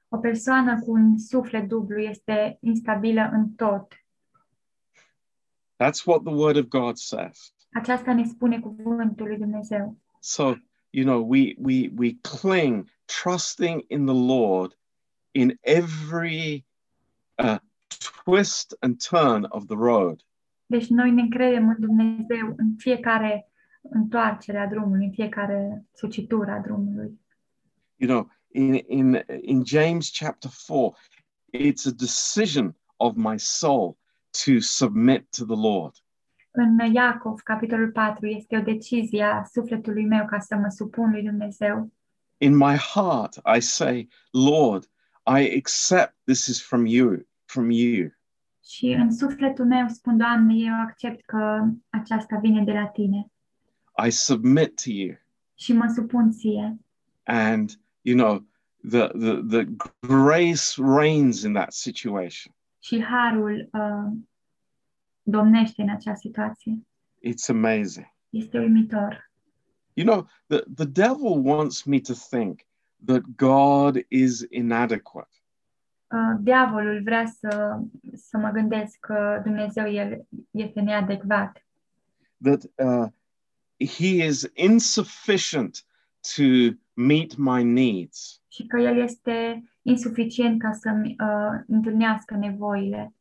O 0.08 0.18
persoană 0.18 0.80
cu 0.80 0.90
un 0.90 1.18
suflet 1.18 1.68
dublu 1.68 1.98
este 1.98 2.58
instabilă 2.60 3.30
în 3.32 3.50
tot. 3.50 3.94
That's 5.76 6.04
what 6.04 6.22
the 6.22 6.34
Word 6.34 6.56
of 6.56 6.64
God 6.64 6.96
says. 6.96 7.52
Aceasta 7.72 8.12
ne 8.12 8.24
spune 8.24 8.60
cuvântul 8.60 9.26
lui 9.26 9.36
Dumnezeu. 9.36 9.98
So 10.20 10.54
you 10.90 11.04
know 11.04 11.26
we 11.28 11.54
we 11.58 11.90
we 11.96 12.18
cling, 12.40 12.88
trusting 13.22 13.84
in 13.88 14.04
the 14.04 14.14
Lord 14.14 14.78
in 15.30 15.58
every 15.60 16.66
uh, 17.38 17.58
twist 18.24 18.76
and 18.80 19.00
turn 19.08 19.46
of 19.48 19.66
the 19.66 19.76
road. 19.76 20.22
Deci 20.66 20.86
noi 20.88 21.10
ne 21.10 21.20
încredem 21.20 21.68
în 21.68 21.76
Dumnezeu 21.78 22.54
în 22.56 22.76
fiecare 22.76 23.50
întoarcere 23.82 24.58
a 24.58 24.66
drumului, 24.66 25.04
în 25.04 25.12
fiecare 25.12 25.86
sucitură 25.92 26.50
a 26.50 26.58
drumului. 26.58 27.20
You 27.96 28.10
know, 28.10 28.30
in 28.52 28.74
in 28.86 29.24
in 29.40 29.64
James 29.64 30.10
chapter 30.18 30.50
four, 30.50 30.96
it's 31.52 31.86
a 31.86 31.90
decision 31.90 32.76
of 32.96 33.16
my 33.16 33.38
soul 33.38 33.96
to 34.44 34.60
submit 34.60 35.26
to 35.36 35.44
the 35.44 35.56
Lord. 35.56 35.94
În 36.60 36.92
Iacov, 36.92 37.40
capitolul 37.40 37.90
4, 37.90 38.26
este 38.26 38.56
o 38.56 38.60
decizie 38.60 39.22
a 39.22 39.44
sufletului 39.44 40.06
meu 40.06 40.26
ca 40.26 40.38
să 40.38 40.56
mă 40.56 40.68
supun 40.68 41.10
lui 41.10 41.22
Dumnezeu. 41.22 41.92
In 42.38 42.56
my 42.56 42.76
heart, 42.76 43.40
I 43.56 43.60
say, 43.60 44.08
Lord, 44.30 44.84
I 45.40 45.56
accept 45.56 46.16
this 46.24 46.46
is 46.46 46.62
from 46.62 46.86
you, 46.86 47.26
from 47.44 47.70
you. 47.70 48.10
Și 48.64 48.86
în 48.86 49.12
sufletul 49.12 49.66
meu 49.66 49.88
spun, 49.88 50.16
Doamne, 50.16 50.54
eu 50.54 50.74
accept 50.80 51.24
că 51.24 51.64
aceasta 51.90 52.38
vine 52.42 52.64
de 52.64 52.72
la 52.72 52.86
Tine 52.86 53.26
I 54.06 54.10
submit 54.10 54.82
to 54.82 54.90
you. 54.90 55.16
și 55.54 55.72
mă 55.72 55.92
supun 55.94 56.30
Ție. 56.30 56.78
And 57.24 57.70
you 58.00 58.16
know, 58.16 58.46
the 58.90 59.06
the 59.06 59.42
the 59.48 59.64
grace 60.00 60.82
reigns 60.98 61.42
in 61.42 61.52
that 61.52 61.72
situation. 61.72 62.54
Și 62.78 63.02
harul 63.02 63.68
uh, 63.72 64.18
domnește 65.30 65.82
în 65.82 65.90
acea 65.90 66.14
situație. 66.14 66.86
It's 67.26 67.48
amazing. 67.48 68.06
Este 68.30 68.58
uimitor. 68.58 69.30
You 69.92 70.06
know, 70.06 70.28
the, 70.46 70.58
the 70.74 70.86
devil 70.86 71.40
wants 71.42 71.82
me 71.82 72.00
to 72.00 72.12
think 72.30 72.60
that 73.04 73.22
God 73.36 74.04
is 74.08 74.46
inadequate. 74.50 75.36
Uh, 76.10 76.38
diavolul 76.40 77.02
vrea 77.02 77.26
să, 77.26 77.80
să 78.14 78.38
mă 78.38 78.50
gândesc 78.50 78.96
că 79.00 79.40
Dumnezeu 79.44 79.90
el, 79.90 80.26
este 80.50 80.80
neadecvat, 80.80 81.66
that 82.42 82.62
uh, 82.76 83.08
he 83.78 84.24
is 84.24 84.50
insufficient 84.54 85.84
to 86.36 86.42
meet 86.94 87.36
my 87.36 87.62
needs. 87.62 88.42
și 88.48 88.66
că 88.66 88.80
El 88.80 88.98
este 88.98 89.64
insuficient 89.82 90.60
ca 90.60 90.72
să-mi 90.72 91.16
uh, 91.20 91.60
întâlnească 91.66 92.34
nevoile. 92.34 93.12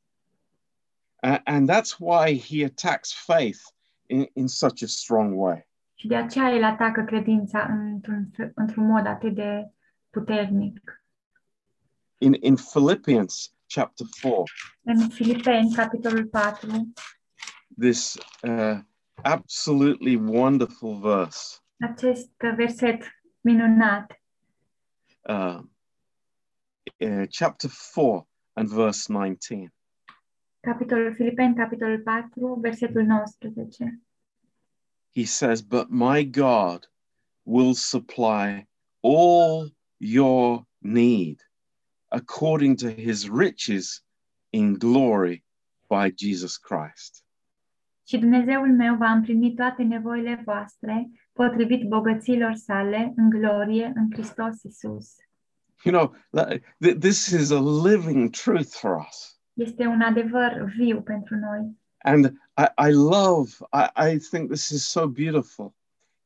A- 1.28 1.42
and 1.46 1.68
that's 1.68 2.00
why 2.00 2.34
he 2.34 2.64
attacks 2.64 3.12
faith 3.12 3.62
in, 4.10 4.28
in 4.34 4.48
such 4.48 4.84
a 4.84 4.88
strong 4.88 5.34
way. 5.36 5.68
Și 5.96 6.08
de 6.08 6.16
aceea 6.16 6.50
El 6.50 6.64
atacă 6.64 7.04
credința 7.04 7.68
într-un, 7.70 8.30
într-un 8.56 8.86
mod 8.86 9.06
atât 9.06 9.36
de 9.36 9.72
puternic. 10.10 11.02
In, 12.18 12.34
in 12.40 12.56
Philippians 12.56 13.54
chapter 13.68 14.08
4, 14.22 14.44
În 14.84 15.10
Filipeni, 15.10 15.74
capitolul 15.74 16.26
4, 16.26 16.94
this 17.80 18.18
uh, 18.42 18.80
absolutely 19.22 20.16
wonderful 20.16 21.00
verse, 21.00 21.58
acest 21.80 22.32
verset 22.56 23.04
minunat, 23.42 24.22
uh, 25.22 25.60
uh, 26.98 27.24
chapter 27.30 27.70
4 27.70 28.28
and 28.54 28.68
verse 28.68 29.14
19. 29.14 29.74
Capitolul 30.72 31.14
Filipeni, 31.14 31.56
capitolul 31.56 32.02
4, 32.04 32.56
versetul 32.62 33.02
19. 33.04 34.02
he 35.12 35.26
says, 35.26 35.62
But 35.62 35.90
my 35.90 36.24
God 36.24 36.88
will 37.44 37.74
supply 37.74 38.66
all 39.02 39.70
your 40.00 40.66
need 40.82 41.38
according 42.12 42.76
to 42.78 42.90
his 42.90 43.30
riches 43.30 44.02
in 44.52 44.78
glory 44.78 45.44
by 45.90 46.12
Jesus 46.12 46.58
Christ. 46.58 47.24
Și 48.08 48.18
Dumnezeul 48.18 48.74
meu 48.76 48.96
va 48.96 49.12
împlini 49.12 49.54
toate 49.54 49.84
nevoile 49.84 50.42
voastre, 50.46 51.10
potrivit 51.34 51.88
bogăților 51.88 52.54
sale, 52.54 53.14
în 53.16 53.30
glorie, 53.30 53.92
în 53.96 54.08
Hristos 54.12 54.64
Isus. 54.64 55.16
You 55.84 55.94
know, 55.96 56.16
that- 56.32 56.60
th- 56.86 57.00
this 57.00 57.26
is 57.32 57.52
a 57.52 57.60
living 57.90 58.30
truth 58.30 58.70
for 58.76 59.06
us. 59.10 59.37
Este 59.58 59.86
un 59.86 60.02
adevăr 60.02 60.74
viu 60.78 61.02
pentru 61.02 61.36
noi. 61.36 61.78
And 61.98 62.26
I, 62.58 62.90
I 62.90 62.92
love, 62.92 63.52
I, 63.74 64.14
I 64.14 64.18
think 64.18 64.50
this 64.50 64.70
is 64.70 64.84
so 64.84 65.08
beautiful. 65.08 65.74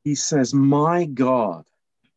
He 0.04 0.14
says, 0.16 0.52
My 0.52 1.06
God. 1.14 1.66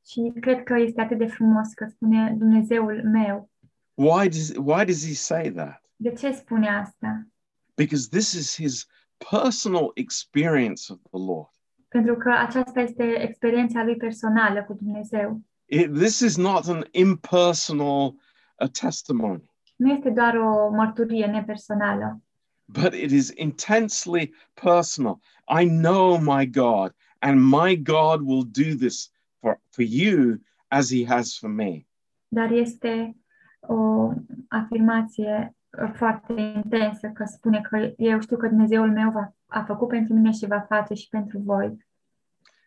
Și 0.07 0.33
cred 0.41 0.63
că 0.63 0.79
este 0.79 1.01
atât 1.01 1.19
de 1.19 1.27
frumos 1.27 1.73
că 1.73 1.87
spune 1.91 2.35
Dumnezeul 2.39 3.03
meu. 3.05 3.51
Why 3.95 4.29
does, 4.29 4.53
why 4.57 4.85
does 4.85 5.07
he 5.07 5.15
say 5.15 5.51
that? 5.51 5.83
De 5.97 6.13
ce 6.13 6.33
spune 6.33 6.69
asta? 6.69 7.27
Because 7.75 8.09
this 8.09 8.33
is 8.33 8.55
his 8.55 8.87
personal 9.31 9.91
experience 9.95 10.93
of 10.93 10.99
the 11.11 11.19
Lord. 11.19 11.51
Pentru 11.89 12.17
că 12.17 12.31
aceasta 12.31 12.81
este 12.81 13.23
experiența 13.23 13.85
lui 13.85 13.97
personală 13.97 14.65
cu 14.65 14.73
Dumnezeu. 14.73 15.41
It, 15.65 15.93
this 15.93 16.21
is 16.21 16.37
not 16.37 16.69
an 16.69 16.85
impersonal 16.91 18.15
uh, 18.59 18.69
testimony, 18.81 19.54
Nu 19.77 19.93
este 19.93 20.11
doar 20.11 20.35
o 20.35 20.71
mărturie 20.71 21.27
nepersonală, 21.27 22.21
but 22.67 22.93
it 22.93 23.11
is 23.11 23.33
intensely 23.35 24.35
personal. 24.63 25.21
I 25.61 25.67
know 25.67 26.19
my 26.19 26.47
God, 26.47 26.95
and 27.19 27.41
my 27.41 27.77
God 27.83 28.21
will 28.21 28.45
do 28.45 28.77
this 28.79 29.11
for, 29.41 29.61
for 29.71 29.85
you 29.85 30.39
as 30.69 30.91
he 30.91 31.05
has 31.07 31.39
for 31.39 31.51
me. 31.51 31.87
dar 32.29 32.51
este 32.51 33.17
o 33.61 34.13
afirmație 34.49 35.57
foarte 35.93 36.33
intensă 36.33 37.09
că 37.09 37.25
spune 37.25 37.61
că 37.61 37.93
eu 37.97 38.21
știu 38.21 38.37
că 38.37 38.49
Dumnezeul 38.49 38.93
meu 38.93 39.11
va, 39.11 39.35
a 39.47 39.65
făcut 39.65 39.89
pentru 39.89 40.15
mine 40.15 40.31
și 40.31 40.47
va 40.47 40.61
face 40.61 40.95
și 40.95 41.09
pentru 41.09 41.39
voi. 41.39 41.87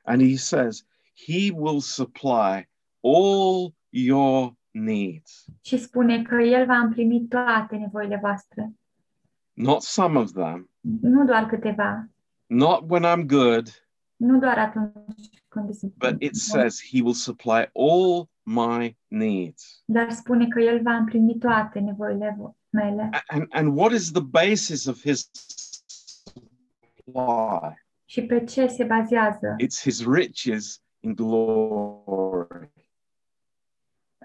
And 0.03 0.21
he 0.21 0.35
says, 0.35 0.85
He 1.25 1.51
will 1.51 1.79
supply 1.79 2.69
all 3.01 3.75
your 3.89 4.55
needs, 4.71 5.45
Și 5.61 5.77
spune 5.77 6.21
că 6.21 6.35
El 6.35 6.65
va 6.65 6.77
împlini 6.77 7.27
toate 7.27 7.75
nevoile 7.75 8.17
voastre, 8.21 8.73
not 9.53 9.81
some 9.81 10.19
of 10.19 10.31
them, 10.31 10.69
nu 11.01 11.25
doar 11.25 11.45
câteva, 11.45 12.09
not 12.45 12.83
when 12.89 13.03
I'm 13.03 13.25
good, 13.25 13.67
nu 14.15 14.39
doar 14.39 14.57
atunci 14.57 15.43
când 15.47 15.73
sunt 15.73 15.93
but 15.97 16.21
it 16.21 16.35
says 16.35 16.81
He 16.91 17.01
will 17.01 17.13
supply 17.13 17.69
all 17.73 18.29
my 18.43 18.97
needs. 19.07 19.81
dar 19.85 20.11
spune 20.11 20.47
că 20.47 20.59
El 20.61 20.81
va 20.81 20.95
împlini 20.95 21.37
toate 21.37 21.79
nevoile 21.79 22.37
vo- 22.39 22.55
mele. 22.69 23.09
A- 23.11 23.23
And, 23.27 23.45
and 23.49 23.77
what 23.77 23.91
is 23.91 24.11
the 24.11 24.21
basis 24.21 24.85
of 24.85 25.01
His 25.01 25.29
supply? 27.05 27.85
Și 28.05 28.21
pe 28.25 28.43
ce 28.43 28.67
se 28.67 28.83
bazează 28.83 29.55
It's 29.63 29.81
His 29.81 30.05
riches 30.05 30.81
in 30.99 31.13
glory. 31.15 32.71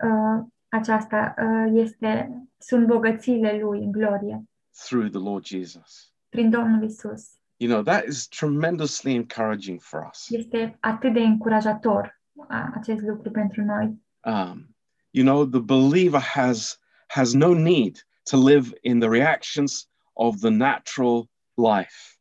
Uh, 0.03 0.45
aceasta? 0.69 1.35
Uh, 1.39 1.73
este, 1.75 2.31
sunt 2.59 2.87
bogățiile 2.87 3.59
Lui 3.63 3.79
în 3.85 3.91
glorie, 3.93 4.43
through 4.87 5.11
the 5.11 5.21
Lord 5.21 5.45
Jesus. 5.45 6.13
prin 6.29 6.51
Domnul 6.51 6.83
Isus. 6.85 7.31
You 7.57 7.71
know, 7.71 7.83
that 7.83 8.05
is 8.05 8.27
tremendously 8.29 9.15
encouraging 9.15 9.81
for 9.81 10.09
us. 10.11 10.31
Este 10.31 10.77
atât 10.81 11.13
de 11.13 11.21
încurajator 11.21 12.21
a- 12.49 12.73
acest 12.75 13.01
lucru 13.03 13.31
pentru 13.31 13.63
noi. 13.65 14.03
Um, 14.25 14.77
you 15.11 15.25
know, 15.27 15.47
the 15.47 15.61
believer 15.61 16.21
has 16.21 16.81
has 17.07 17.33
no 17.33 17.55
need 17.55 17.97
to 18.31 18.37
live 18.49 18.71
in 18.81 18.99
the 18.99 19.09
reactions 19.09 19.91
of 20.13 20.37
the 20.41 20.49
natural 20.51 21.31
life. 21.55 22.17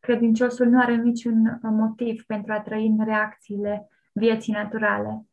Credinciosul 0.00 0.66
nu 0.66 0.80
are 0.80 0.96
niciun 0.96 1.46
uh, 1.46 1.58
motiv 1.62 2.24
pentru 2.26 2.52
a 2.52 2.60
trăi 2.60 2.86
în 2.86 3.04
reacțiile 3.04 3.88
vieții 4.12 4.52
naturale. 4.52 5.26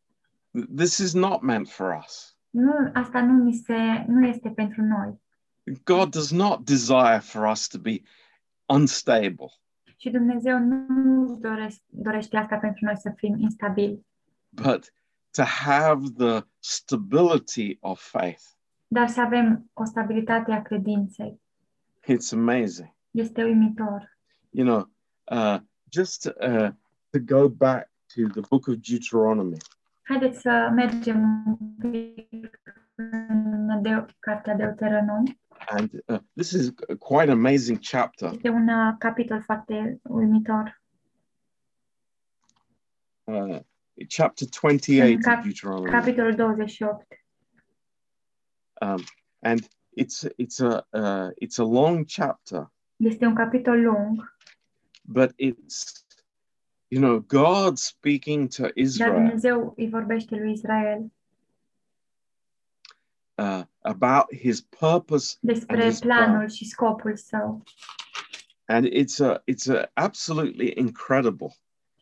This 0.75 0.97
is 0.97 1.13
not 1.13 1.41
meant 1.41 1.69
for 1.69 1.97
us. 2.05 2.37
Nu, 2.49 2.91
asta 2.93 3.21
nu, 3.21 3.43
mi 3.43 3.53
se, 3.53 4.05
nu 4.07 4.27
este 4.27 4.49
pentru 4.49 4.81
noi. 4.81 5.21
God 5.83 6.11
does 6.11 6.31
not 6.31 6.65
desire 6.65 7.19
for 7.21 7.45
us 7.51 7.67
to 7.67 7.77
be 7.79 8.01
unstable, 8.65 9.51
Și 9.97 10.09
Dumnezeu 10.09 10.59
nu 10.59 11.21
își 11.21 11.39
dorește, 11.39 11.83
dorește 11.89 12.37
asta 12.37 12.57
pentru 12.57 12.85
noi 12.85 12.97
să 12.97 13.13
fim 13.15 13.35
instabili, 13.39 14.05
but 14.49 14.93
to 15.31 15.43
have 15.43 16.01
the 16.17 16.41
stability 16.59 17.77
of 17.79 18.01
faith. 18.01 18.43
dar 18.87 19.07
să 19.07 19.21
avem 19.21 19.69
o 19.73 19.83
stabilitate 19.83 20.51
a 20.51 20.61
credinței. 20.61 21.41
It's 22.03 22.31
amazing. 22.31 22.95
Este 23.11 23.43
uimitor. 23.43 24.17
You 24.49 24.65
know, 24.67 24.89
uh, 25.31 25.59
just 25.91 26.25
uh, 26.25 26.69
to 27.09 27.19
go 27.25 27.49
back 27.49 27.89
to 28.15 28.21
the 28.27 28.41
book 28.49 28.67
of 28.67 28.75
Deuteronomy. 28.89 29.57
Haideți 30.07 30.39
să 30.39 30.71
mergem 30.73 31.43
un 31.45 31.91
pic 31.91 32.61
în 32.95 33.81
de, 33.81 34.05
cartea 34.19 34.55
Deuteronom. 34.55 35.23
And 35.69 35.89
uh, 36.05 36.19
this 36.35 36.51
is 36.51 36.71
a 36.89 36.95
quite 36.95 37.31
amazing 37.31 37.79
chapter. 37.79 38.31
Este 38.31 38.49
un 38.49 38.67
uh, 38.67 38.95
capitol 38.99 39.41
foarte 39.41 39.99
uimitor. 40.03 40.81
Uh, 43.23 43.59
chapter 44.07 44.47
28 44.61 45.21
Cap- 45.21 45.37
of 45.37 45.43
Deuteronomy. 45.43 45.89
Capitolul 45.89 46.35
28. 46.35 47.07
Um, 48.81 49.03
and 49.39 49.59
it's 49.95 50.25
it's 50.37 50.59
a 50.59 50.85
uh, 50.93 51.29
it's 51.35 51.57
a 51.57 51.63
long 51.63 52.05
chapter, 52.05 52.71
Este 52.97 53.25
un 53.25 53.35
capitol 53.35 53.81
lung, 53.81 54.33
but 55.03 55.33
it's 55.35 56.06
you 56.87 57.01
know 57.01 57.19
God 57.19 57.77
speaking 57.77 58.47
to 58.55 58.61
dar 58.61 58.71
Israel 58.75 59.13
Dumnezeu 59.13 59.73
îi 59.77 59.89
vorbește 59.89 60.35
lui 60.35 60.51
Israel 60.51 61.11
uh, 63.35 63.61
about 63.81 64.35
His 64.35 64.61
purpose, 64.61 65.37
despre 65.41 65.83
his 65.85 65.99
planul 65.99 66.35
plan. 66.35 66.47
și 66.47 66.65
scopul 66.65 67.15
său. 67.15 67.63
and 68.65 68.85
it's 68.85 69.19
a 69.19 69.43
it's 69.51 69.67
a 69.69 69.89
absolutely 69.93 70.73
incredible 70.75 71.47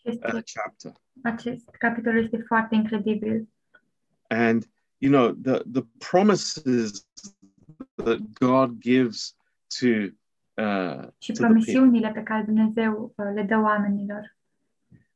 Este, 0.04 0.32
uh, 0.36 0.42
chapter. 0.54 0.92
acest 1.24 1.70
capitol 1.80 2.18
este 2.24 2.38
foarte 2.38 2.76
incredibil. 2.76 3.48
And 4.28 4.66
you 4.98 5.12
know 5.12 5.32
the 5.32 5.62
the 5.72 5.84
promises 6.10 7.08
that 7.96 8.20
God 8.40 8.80
gives 8.80 9.36
to 9.80 9.88
uh, 9.88 11.08
Și 11.18 11.32
to 11.32 11.34
the 11.34 11.34
people. 11.34 11.46
promisiunile 11.46 12.12
pe 12.12 12.24
care 12.24 12.44
Dumnezeu 12.44 13.14
uh, 13.16 13.26
le 13.34 13.44
dă 13.44 13.58
oamenilor. 13.58 14.35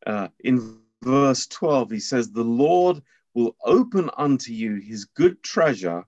Uh, 0.06 0.28
in 0.40 0.80
verse 1.02 1.48
12, 1.48 1.92
he 1.92 2.00
says, 2.00 2.32
The 2.32 2.44
Lord 2.44 3.02
will 3.34 3.56
open 3.64 4.10
unto 4.18 4.52
you 4.52 4.76
his 4.76 5.06
good 5.06 5.42
treasure, 5.44 6.06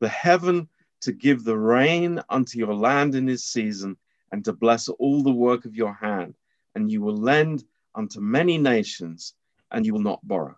the 0.00 0.08
heaven 0.08 0.68
to 1.00 1.12
give 1.12 1.44
the 1.44 1.56
rain 1.56 2.20
unto 2.28 2.58
your 2.58 2.74
land 2.74 3.14
in 3.14 3.26
his 3.26 3.44
season, 3.44 3.96
and 4.32 4.44
to 4.44 4.52
bless 4.52 4.88
all 4.88 5.22
the 5.22 5.30
work 5.30 5.64
of 5.64 5.74
your 5.74 5.92
hand. 5.92 6.34
And 6.74 6.90
you 6.90 7.00
will 7.00 7.16
lend 7.16 7.64
unto 7.94 8.20
many 8.20 8.58
nations, 8.58 9.34
and 9.70 9.86
you 9.86 9.92
will 9.92 10.02
not 10.02 10.20
borrow. 10.22 10.56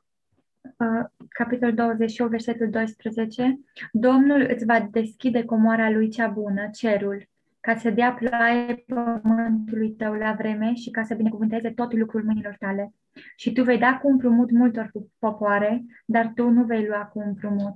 Uh, 0.76 1.04
capitolul 1.28 1.74
28, 1.74 2.28
versetul 2.28 2.70
12. 2.70 3.60
Domnul 3.92 4.40
îți 4.40 4.64
va 4.64 4.80
deschide 4.80 5.44
comoara 5.44 5.90
lui 5.90 6.08
cea 6.08 6.28
bună, 6.28 6.70
cerul, 6.72 7.28
ca 7.60 7.76
să 7.76 7.90
dea 7.90 8.12
ploaie 8.12 8.84
pământului 8.86 9.90
tău 9.90 10.12
la 10.12 10.32
vreme 10.32 10.74
și 10.74 10.90
ca 10.90 11.02
să 11.02 11.14
binecuvânteze 11.14 11.70
tot 11.70 11.92
lucrul 11.92 12.24
mâinilor 12.24 12.56
tale. 12.58 12.94
Și 13.36 13.52
tu 13.52 13.62
vei 13.62 13.78
da 13.78 13.98
cu 13.98 14.08
împrumut 14.08 14.50
multor 14.50 14.90
popoare, 15.18 15.84
dar 16.04 16.32
tu 16.34 16.48
nu 16.48 16.64
vei 16.64 16.86
lua 16.86 17.04
cu 17.04 17.20
împrumut. 17.20 17.74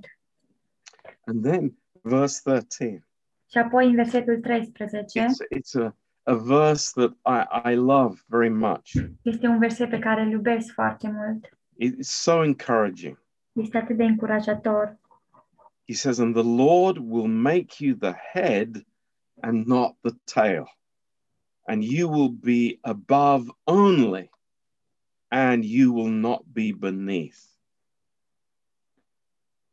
And 1.25 1.43
then 1.43 1.77
verse 2.01 2.41
13. 2.43 3.07
Și 3.51 3.57
apoi 3.57 3.87
în 3.87 3.95
versetul 3.95 4.39
13 4.39 5.25
It's, 5.25 5.59
it's 5.59 5.83
a, 5.83 5.95
a 6.23 6.33
verse 6.33 6.91
that 6.95 7.11
I, 7.25 7.71
I 7.71 7.75
love 7.75 8.21
very 8.25 8.49
much. 8.49 8.91
este 9.21 9.47
un 9.47 9.59
verset 9.59 9.89
pe 9.89 9.99
care 9.99 10.21
îl 10.21 10.31
iubesc 10.31 10.73
foarte 10.73 11.11
mult. 11.11 11.57
It's 11.83 11.99
so 11.99 12.43
encouraging. 12.43 13.23
Este 13.51 13.77
atât 13.77 13.97
de 13.97 14.03
încurajator. 14.03 14.97
He 15.87 15.93
says, 15.93 16.17
And 16.17 16.33
the 16.33 16.63
Lord 16.63 16.97
will 16.97 17.27
make 17.27 17.85
you 17.85 17.95
the 17.95 18.13
head 18.33 18.85
and 19.43 19.67
not 19.67 19.95
the 20.01 20.15
tail. 20.25 20.65
And 21.67 21.83
you 21.83 22.07
will 22.07 22.29
be 22.29 22.79
above 22.83 23.49
only, 23.65 24.29
and 25.31 25.65
you 25.65 25.91
will 25.91 26.11
not 26.11 26.43
be 26.53 26.71
beneath. 26.71 27.55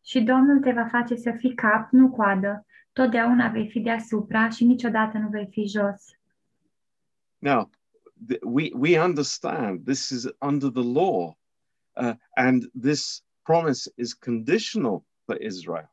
Și 0.05 0.21
Domnul 0.21 0.61
te 0.61 0.73
va 0.73 0.87
face 0.87 1.15
să 1.15 1.33
fii 1.39 1.55
cap, 1.55 1.91
nu 1.91 2.11
coadă. 2.11 2.67
Totdeauna 2.93 3.49
vei 3.49 3.69
fi 3.69 3.81
deasupra 3.81 4.49
și 4.49 4.65
niciodată 4.65 5.19
nu 5.19 5.29
vei 5.29 5.47
fi 5.47 5.67
jos. 5.67 6.17
Now, 7.39 7.71
we, 8.43 8.71
we 8.75 8.99
understand 8.99 9.85
this 9.85 10.11
is 10.11 10.27
under 10.41 10.71
the 10.71 10.83
law, 10.83 11.37
uh, 11.97 12.15
and 12.37 12.71
this 12.81 13.23
promise 13.43 13.91
is 13.97 14.15
conditional 14.15 15.05
for 15.25 15.37
Israel. 15.41 15.92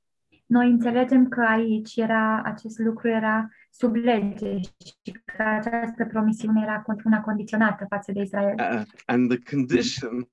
Noi 0.49 0.69
înțelegem 0.69 1.27
că 1.27 1.41
aici 1.41 1.95
era 1.95 2.41
acest 2.43 2.79
lucru 2.79 3.07
era 3.07 3.49
sub 3.71 3.95
lege 3.95 4.57
și 4.59 5.11
că 5.25 5.43
această 5.43 6.05
promisiune 6.05 6.61
era 6.63 6.81
con- 6.81 7.03
una 7.05 7.21
condiționată 7.21 7.85
față 7.89 8.11
de 8.11 8.21
Israel. 8.21 8.55
Uh, 8.59 8.81
and 9.05 9.29
the 9.29 9.55
condition 9.55 10.29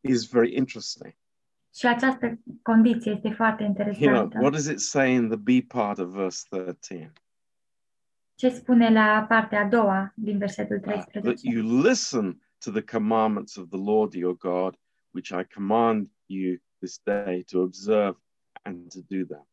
is 0.00 0.30
very 0.30 0.54
interesting. 0.56 1.14
Și 1.74 1.86
această 1.86 2.38
condiție 2.62 3.12
este 3.12 3.30
foarte 3.30 3.62
You 3.62 3.72
know, 3.74 3.86
interesantă. 3.86 4.38
what 4.40 4.52
does 4.52 4.66
it 4.66 4.78
say 4.80 5.14
in 5.14 5.28
the 5.28 5.36
B 5.36 5.66
part 5.66 5.98
of 5.98 6.08
verse 6.14 6.46
13? 6.50 7.12
Ce 8.34 8.48
spune 8.48 8.90
la 8.92 9.24
partea 9.28 9.60
a 9.60 9.68
doua 9.68 10.12
din 10.14 10.38
versetul 10.38 10.76
Uh, 10.76 10.82
that 10.92 11.10
13? 11.10 11.50
you 11.50 11.82
listen 11.82 12.40
to 12.64 12.70
the 12.70 12.82
commandments 12.96 13.56
of 13.56 13.68
the 13.68 13.78
Lord 13.78 14.12
your 14.14 14.36
God, 14.36 14.76
which 15.10 15.30
I 15.30 15.44
command 15.54 16.08
you 16.26 16.56
this 16.78 17.00
day 17.04 17.42
to 17.42 17.60
observe 17.60 18.16
and 18.66 18.90
to 18.90 18.98
do 19.08 19.24
them. 19.24 19.46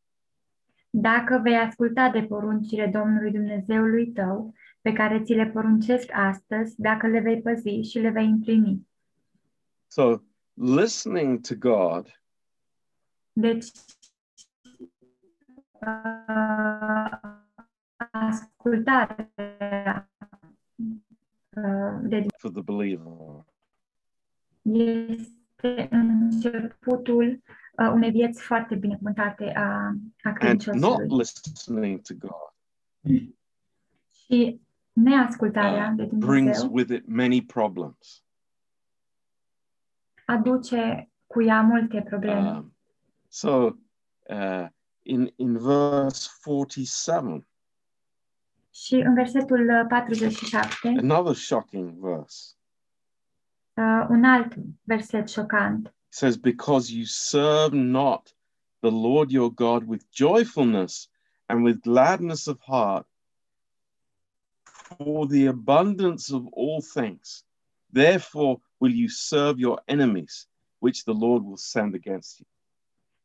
Dacă 0.90 1.40
vei 1.44 1.58
asculta 1.58 2.10
de 2.10 2.22
poruncile 2.24 2.88
Domnului 2.88 3.32
Dumnezeului 3.32 4.12
tău, 4.12 4.54
pe 4.82 4.94
care 4.94 5.24
ți 5.24 5.34
le 5.34 5.46
poruncesc 5.46 6.10
astăzi, 6.14 6.76
dacă 6.78 7.08
le 7.08 7.20
vei 7.20 7.42
păzi 7.42 7.90
și 7.90 8.00
le 8.00 8.10
vei 8.10 8.26
împlini. 8.26 8.88
So, 9.88 10.20
listening 10.54 11.40
to 11.40 11.56
God 11.56 12.08
Deci, 13.34 13.66
uh, 15.72 17.20
ascultarea 18.12 20.10
uh, 21.56 22.00
de 22.02 22.26
for 22.38 22.52
the 22.52 22.62
believer 22.62 23.46
este 24.62 25.88
începutul 25.92 27.42
uh, 27.78 27.90
unei 27.94 28.12
vieți 28.12 28.42
foarte 28.42 28.76
binecuvântate 28.76 29.52
a, 29.56 29.62
a 29.62 29.66
and 29.84 29.96
not 30.24 30.36
credinciosului. 30.38 31.08
listening 31.18 32.02
to 32.02 32.14
God 32.20 32.52
Și 34.12 34.62
neascultarea 34.94 35.90
de 35.96 36.04
brings 36.04 36.28
Dumnezeu 36.62 36.70
with 36.74 36.92
it 36.92 37.08
many 37.08 37.42
problems. 37.46 38.24
aduce 40.26 41.10
cu 41.28 41.42
ea 41.42 41.62
multe 41.62 42.02
probleme. 42.02 42.50
Um, 42.50 42.76
so, 43.28 43.70
uh, 44.30 44.68
in 45.02 45.34
in 45.36 45.58
verse 45.58 46.30
forty-seven, 46.42 47.46
Și 48.72 48.96
în 48.96 49.14
versetul 49.14 49.70
uh, 49.70 49.86
47, 49.88 50.88
another 50.88 51.36
shocking 51.36 51.92
verse 51.92 52.54
uh, 53.74 54.06
un 54.10 54.24
alt 54.24 54.54
verset 54.84 55.30
șocant. 55.30 55.94
Says, 56.14 56.38
"Because 56.38 56.92
you 56.92 57.06
serve 57.06 57.74
not 57.74 58.36
the 58.82 58.92
Lord 58.92 59.32
your 59.32 59.52
God 59.52 59.88
with 59.88 60.04
joyfulness 60.12 61.10
and 61.46 61.64
with 61.64 61.82
gladness 61.82 62.48
of 62.48 62.60
heart, 62.62 63.08
for 64.64 65.28
the 65.28 65.48
abundance 65.48 66.34
of 66.34 66.44
all 66.52 66.82
things, 66.94 67.46
therefore 67.92 68.62
will 68.78 68.94
you 68.94 69.08
serve 69.08 69.60
your 69.60 69.82
enemies, 69.86 70.48
which 70.80 71.04
the 71.04 71.14
Lord 71.14 71.44
will 71.44 71.58
send 71.58 71.96
against 71.96 72.40
you." 72.40 72.48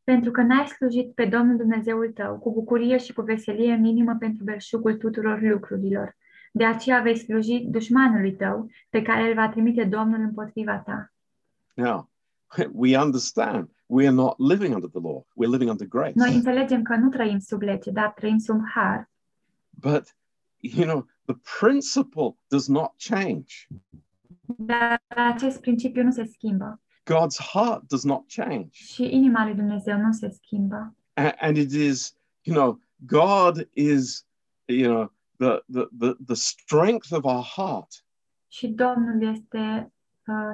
Pentru 0.05 0.31
că 0.31 0.43
n-ai 0.43 0.67
slujit 0.67 1.15
pe 1.15 1.25
Domnul 1.25 1.57
Dumnezeul 1.57 2.13
tău 2.13 2.39
cu 2.39 2.53
bucurie 2.53 2.99
și 2.99 3.13
cu 3.13 3.23
veselie 3.23 3.73
în 3.73 3.85
inimă 3.85 4.17
pentru 4.19 4.45
belșugul 4.45 4.97
tuturor 4.97 5.41
lucrurilor. 5.41 6.17
De 6.53 6.65
aceea 6.65 7.01
vei 7.01 7.17
sluji 7.17 7.59
dușmanului 7.59 8.37
tău, 8.37 8.71
pe 8.91 9.03
care 9.03 9.29
îl 9.29 9.35
va 9.35 9.49
trimite 9.49 9.85
Domnul 9.85 10.21
împotriva 10.21 10.79
ta. 10.79 11.13
Now, 11.75 12.08
we 12.73 12.97
understand 13.01 13.69
we 13.87 14.07
are 14.07 14.15
not 14.15 14.39
living 14.39 14.75
under 14.75 14.89
the 14.91 15.01
law, 15.01 15.23
we're 15.37 15.51
living 15.51 15.71
under 15.71 15.87
grace. 15.87 16.13
Noi 16.15 16.35
înțelegem 16.35 16.83
că 16.83 16.97
nu 16.97 17.09
trăim 17.09 17.39
sub 17.39 17.61
lege, 17.63 17.91
dar 17.91 18.13
trăim 18.13 18.39
sub 18.39 18.61
har. 18.75 19.11
But, 19.71 20.17
you 20.61 20.85
know, 20.87 21.07
the 21.25 21.37
principle 21.61 22.35
does 22.49 22.67
not 22.69 22.93
change. 23.09 23.55
Dar 24.57 25.03
acest 25.09 25.61
principiu 25.61 26.03
nu 26.03 26.11
se 26.11 26.25
schimbă 26.25 26.81
God's 27.05 27.39
heart 27.53 27.83
does 27.89 28.05
not 28.05 28.25
change. 28.35 28.69
și 28.71 29.15
inima 29.15 29.45
lui 29.45 29.55
Dumnezeu 29.55 29.99
nu 29.99 30.13
se 30.13 30.29
schimbă. 30.29 30.95
A- 31.15 31.35
And 31.39 31.57
it 31.57 31.73
is, 31.73 32.17
you 32.43 32.57
know, 32.57 32.81
God 33.07 33.69
is, 33.73 34.27
you 34.65 34.93
know, 34.95 35.13
the, 35.37 35.63
the, 35.73 35.89
the, 35.99 36.15
the 36.27 36.35
strength 36.35 37.13
of 37.13 37.25
our 37.25 37.43
heart. 37.57 38.05
Și 38.49 38.69
Domnul 38.69 39.23
este 39.35 39.93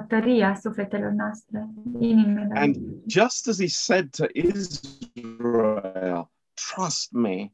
tăria 0.07 0.55
sufletelor 0.55 1.11
noastre, 1.11 1.69
inimile. 1.99 2.49
And 2.53 2.75
just 3.07 3.47
as 3.47 3.59
he 3.59 3.67
said 3.67 4.09
to 4.09 4.25
Israel, 4.33 6.31
trust 6.75 7.11
me, 7.11 7.51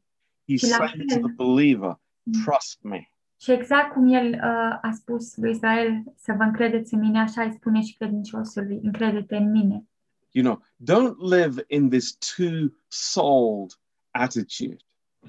he's 0.50 0.58
Și 0.58 0.68
la 0.68 0.76
saying 0.76 1.08
to 1.08 1.14
fel- 1.14 1.22
the 1.22 1.32
believer, 1.36 2.00
trust 2.44 2.78
me. 2.82 3.06
Și 3.40 3.50
exact 3.52 3.92
cum 3.92 4.12
el 4.12 4.28
uh, 4.32 4.78
a 4.82 4.90
spus 4.92 5.36
lui 5.36 5.50
Israel 5.50 6.02
să 6.16 6.34
vă 6.36 6.42
încredeți 6.42 6.94
în 6.94 7.00
mine, 7.00 7.20
așa 7.20 7.42
îi 7.42 7.52
spune 7.52 7.80
și 7.82 7.96
credinciosului, 7.96 8.80
încredete 8.82 9.36
în 9.36 9.50
mine. 9.50 9.86
You 10.30 10.44
know, 10.44 10.64
don't 10.78 11.16
live 11.18 11.64
in 11.66 11.88
this 11.88 12.16
two-souled 12.16 13.70
attitude. 14.10 14.76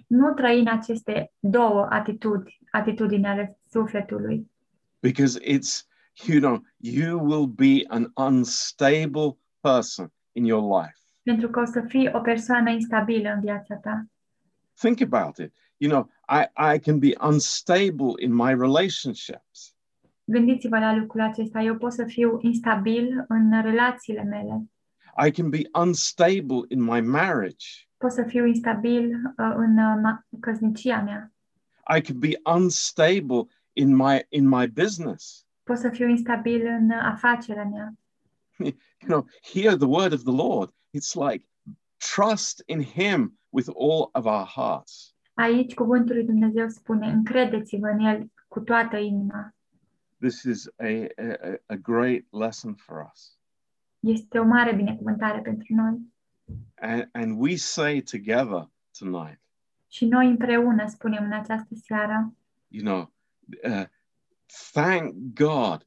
Nu 0.07 0.33
trăi 0.33 0.59
în 0.59 0.67
aceste 0.67 1.31
două 1.39 1.87
atitudini, 1.89 2.59
atitudini 2.71 3.25
ale 3.25 3.57
sufletului, 3.69 4.51
because 4.99 5.39
it's 5.39 5.87
you 6.27 6.39
know 6.39 6.63
you 6.77 7.17
will 7.19 7.47
be 7.47 7.83
an 7.87 8.11
unstable 8.15 9.37
person 9.61 10.11
in 10.31 10.45
your 10.45 10.81
life 10.81 10.97
pentru 11.23 11.49
că 11.49 11.59
o 11.59 11.65
să 11.65 11.81
fii 11.87 12.09
o 12.13 12.19
persoană 12.19 12.69
instabilă 12.69 13.29
în 13.33 13.39
viața 13.39 13.75
ta. 13.75 14.05
think 14.73 15.01
about 15.13 15.37
it 15.37 15.53
you 15.77 15.91
know 15.91 16.09
i 16.39 16.73
i 16.75 16.79
can 16.79 16.99
be 16.99 17.13
unstable 17.21 18.13
in 18.17 18.33
my 18.33 18.49
relationships 18.55 19.75
Gândiți-vă 20.25 20.79
la 20.79 20.95
lucrul 20.95 21.21
acesta. 21.21 21.61
Eu 21.61 21.77
pot 21.77 21.93
să 21.93 22.03
fiu 22.05 22.37
instabil 22.41 23.25
în 23.27 23.61
relațiile 23.61 24.23
mele. 24.23 24.69
i 25.27 25.31
can 25.31 25.49
be 25.49 25.61
unstable 25.79 26.59
in 26.67 26.81
my 26.83 27.01
marriage 27.01 27.65
Pot 27.97 28.11
să 28.11 28.23
fiu 28.23 28.45
instabil 28.45 29.05
uh, 29.37 29.53
în 29.55 29.77
uh, 29.77 30.13
căsnicia 30.39 31.01
mea. 31.01 31.31
i 31.97 32.01
can 32.01 32.19
be 32.19 32.39
unstable 32.55 33.43
in 33.73 33.95
my 33.95 34.25
in 34.29 34.47
my 34.47 34.67
business 34.67 35.42
Pot 35.63 35.77
să 35.77 35.89
fiu 35.89 36.07
instabil 36.07 36.65
în 36.65 36.89
uh, 36.89 36.99
afacerea 37.03 37.63
mea. 37.65 37.93
you 38.57 38.73
know 39.07 39.25
hear 39.53 39.75
the 39.75 39.87
word 39.87 40.13
of 40.13 40.21
the 40.23 40.31
lord 40.35 40.69
it's 40.97 41.13
like 41.29 41.47
trust 42.15 42.63
in 42.65 42.81
him 42.83 43.39
with 43.49 43.69
all 43.79 44.09
of 44.13 44.25
our 44.25 44.45
hearts 44.55 45.15
Aici 45.33 45.73
cuvântul 45.73 46.15
lui 46.15 46.25
Dumnezeu 46.25 46.69
spune, 46.69 47.07
încredeți-vă 47.07 47.87
în 47.87 47.99
El 47.99 48.31
cu 48.47 48.59
toată 48.59 48.97
inima. 48.97 49.53
this 50.19 50.41
is 50.43 50.67
a 50.67 51.07
a, 51.17 51.53
a 51.65 51.75
great 51.75 52.23
lesson 52.31 52.73
for 52.75 53.09
us 53.13 53.37
Este 53.99 54.39
o 54.39 54.43
mare 54.45 54.75
binecuvântare 54.75 55.39
pentru 55.41 55.73
noi. 55.75 55.99
and, 56.75 57.09
and 57.11 57.35
we 57.41 57.55
say 57.55 58.01
together 58.01 58.69
tonight 58.99 59.41
Și 59.87 60.05
noi 60.05 60.27
împreună 60.27 60.87
spunem 60.87 61.23
în 61.23 61.31
această 61.33 61.75
seară, 61.75 62.33
you 62.67 62.83
know 62.83 63.11
uh, 63.63 63.85
thank 64.71 65.13
god. 65.33 65.83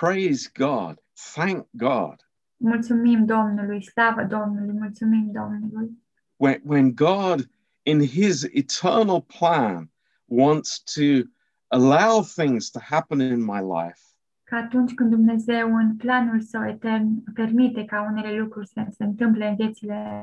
Praise 0.00 0.50
god. 0.58 1.02
Thank 1.34 1.66
god. 1.70 2.16
Mulțumim 2.56 3.24
Domnului, 3.24 3.82
slavă 3.82 4.22
Domnului, 4.22 4.74
mulțumim 4.78 5.30
Domnului. 5.32 6.02
when, 6.36 6.60
when 6.64 6.94
god 6.94 7.50
in 7.82 8.00
his 8.00 8.44
eternal 8.52 9.20
plan 9.38 9.90
wants 10.24 10.82
to 10.82 11.28
allow 11.68 12.22
things 12.22 12.70
to 12.70 12.78
happen 12.80 13.20
in 13.20 13.44
my 13.44 13.60
life 13.60 14.00
Că 14.44 14.54
atunci 14.54 14.94
când 14.94 15.10
Dumnezeu 15.10 15.76
în 15.76 15.96
planul 15.96 16.40
său 16.40 16.64
etern 16.68 17.32
permite 17.32 17.84
ca 17.84 18.02
unele 18.10 18.38
lucruri 18.38 18.68
să 18.68 18.86
se 18.90 19.04
întâmple 19.04 19.48
în 19.48 19.54
viețile 19.54 20.22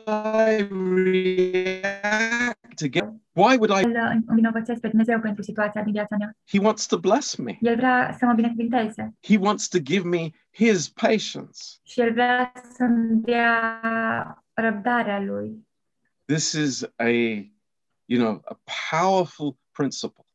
i 0.07 0.67
react 1.05 2.81
again 2.81 3.19
why 3.35 3.55
would 3.57 3.71
i 3.71 3.83
îl 3.83 4.23
învinovățesc 4.27 4.79
pe 4.81 4.87
Dumnezeu 4.87 5.19
pentru 5.19 5.43
situația 5.43 5.83
din 5.83 5.91
viața 5.93 6.15
mea. 6.19 6.35
he 6.47 6.59
wants 6.59 6.85
to 6.85 6.99
bless 6.99 7.35
me 7.35 7.57
El 7.61 7.75
vrea 7.75 8.15
să 8.19 8.25
mă 8.25 8.33
binecuvinteze 8.33 9.13
he 9.21 9.37
wants 9.37 9.67
to 9.67 9.79
give 9.79 10.07
me 10.07 10.29
his 10.51 10.89
patience 10.89 11.59
și 11.83 11.99
El 12.01 12.11
vrea 12.13 12.51
să-mi 12.75 13.21
dea 13.21 13.81
răbdarea 14.53 15.19
Lui. 15.21 15.67
this 16.25 16.51
is 16.51 16.83
a 16.95 17.07
you 18.05 18.19
know 18.21 18.41
a 18.45 18.59
powerful 18.91 19.57
principle 19.71 20.25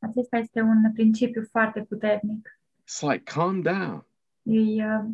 Acesta 0.00 0.36
este 0.36 0.60
un 0.60 0.92
principiu 0.92 1.46
foarte 1.50 1.80
puternic. 1.82 2.58
it's 2.82 3.00
like 3.10 3.22
calm 3.32 3.60
down 3.62 4.04
Îi 4.42 4.84
uh, 4.84 5.04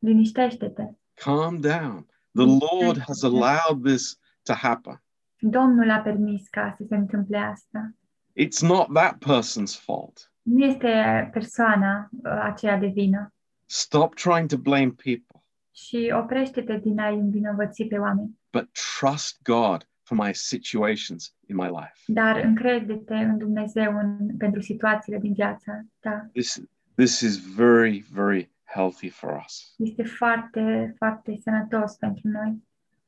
liniștește-te. 0.00 0.84
calm 1.14 1.60
down 1.60 2.06
the 2.32 2.44
lord 2.70 2.98
has 2.98 3.22
allowed 3.22 3.84
this 3.84 4.18
to 4.42 4.52
happen 4.52 5.02
Domnul 5.42 5.90
a 5.90 5.98
permis 5.98 6.48
ca 6.48 6.74
să 6.76 6.84
se 6.88 6.94
întâmple 6.96 7.36
asta. 7.36 7.94
It's 8.40 8.60
not 8.68 8.92
that 8.94 9.14
person's 9.24 9.80
fault. 9.84 10.32
Nu 10.42 10.64
este 10.64 10.88
persoana 11.32 12.08
uh, 12.12 12.40
aceea 12.42 12.78
de 12.78 12.86
vină. 12.86 13.32
Stop 13.66 14.14
trying 14.14 14.48
to 14.48 14.56
blame 14.56 14.90
people, 15.02 15.44
Și 15.70 16.12
oprește-te 16.22 16.76
din 16.76 17.00
a-i 17.00 17.14
învinovăți 17.14 17.82
pe 17.84 17.98
oameni. 17.98 18.38
but 18.52 18.68
trust 18.98 19.38
God 19.42 19.88
for 20.02 20.16
my 20.26 20.34
situations 20.34 21.34
in 21.46 21.56
my 21.56 21.66
life. 21.68 21.92
Dar 22.06 22.36
încrede-te 22.36 23.14
în 23.14 23.38
Dumnezeu 23.38 23.96
în, 23.98 24.36
pentru 24.36 24.60
situațiile 24.60 25.18
din 25.18 25.32
viața 25.32 25.80
ta. 26.00 26.28
This, 26.32 26.62
this 26.94 27.20
is 27.20 27.54
very, 27.54 28.04
very 28.12 28.50
healthy 28.72 29.08
for 29.08 29.42
us. 29.44 29.74
Este 29.76 30.02
foarte, 30.02 30.94
foarte 30.96 31.38
sănătos 31.42 31.94
pentru 31.94 32.28
noi. 32.28 32.62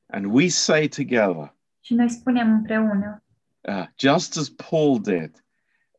And 0.06 0.24
we 0.24 0.48
say 0.48 0.88
together, 0.88 1.54
Și 1.80 1.94
noi 1.94 2.08
spunem 2.08 2.52
împreună, 2.52 3.24
uh, 3.60 3.86
just 3.98 4.36
as 4.36 4.48
Paul 4.48 5.00
did, 5.00 5.44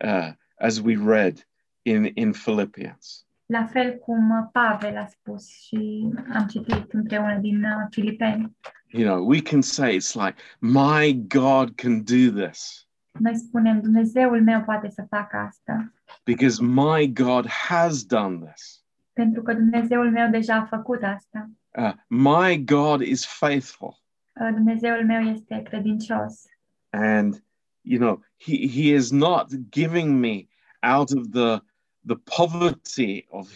uh, 0.05 0.31
as 0.55 0.79
we 0.79 0.97
read 1.05 1.47
in, 1.81 2.11
in 2.13 2.31
Philippians. 2.31 3.25
la 3.45 3.65
fel 3.65 3.97
cum 3.97 4.49
Pavel 4.51 4.97
a 4.97 5.05
spus 5.05 5.49
și 5.49 6.09
am 6.33 6.47
citit 6.47 6.93
împreună 6.93 7.37
din 7.37 7.63
uh, 7.63 7.87
Filipeni. 7.89 8.57
You 8.87 9.03
know, 9.03 9.27
we 9.27 9.41
can 9.41 9.61
say 9.61 9.95
it's 9.95 10.13
like, 10.15 10.35
my 10.59 11.13
God 11.27 11.75
can 11.75 12.03
do 12.03 12.45
this 12.45 12.87
Noi 13.19 13.35
spunem, 13.37 13.81
Dumnezeul 13.81 14.43
meu 14.43 14.63
poate 14.63 14.89
să 14.89 15.05
facă 15.09 15.37
asta, 15.37 15.93
because 16.23 16.63
my 16.63 17.11
God 17.13 17.47
has 17.47 18.05
done 18.05 18.51
this. 18.51 18.82
Pentru 19.13 19.41
că 19.41 19.53
Dumnezeul 19.53 20.11
meu 20.11 20.29
deja 20.29 20.55
a 20.55 20.65
făcut 20.65 21.03
asta. 21.03 21.49
Uh, 21.77 21.93
my 22.07 22.63
God 22.63 23.01
is 23.01 23.25
faithful. 23.25 24.01
Uh, 24.41 24.49
Dumnezeul 24.53 25.05
meu 25.05 25.21
este 25.21 25.61
credincios 25.63 26.43
And, 26.89 27.43
you 27.81 27.99
know, 27.99 28.23
he, 28.37 28.67
he 28.67 28.93
is 28.95 29.11
not 29.11 29.51
giving 29.69 30.19
me 30.19 30.47
out 30.81 31.11
of 31.11 31.31
the, 31.31 31.61
the 32.05 32.15
poverty 32.37 33.25
of 33.29 33.51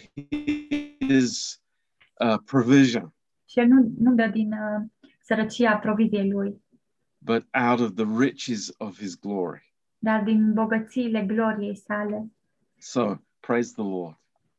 his 0.98 1.60
uh, 2.20 2.38
provision, 2.44 3.12
și 3.48 3.58
El 3.58 3.66
nu, 3.66 3.92
nu 3.98 4.14
dă 4.14 4.26
din 4.26 4.52
uh, 4.52 4.84
sărăcia 5.20 5.76
proviziei 5.76 6.30
Lui, 6.30 6.62
but 7.18 7.46
out 7.68 7.80
of 7.80 7.94
the 7.94 8.04
riches 8.18 8.74
of 8.78 8.98
his 8.98 9.18
glory. 9.18 9.74
dar 9.98 10.22
din 10.22 10.52
bogățiile 10.52 11.22
gloriei 11.22 11.76
sale. 11.76 12.32
So 12.78 13.14
praise 13.40 13.72
the 13.72 13.82
Lord. 13.82 14.18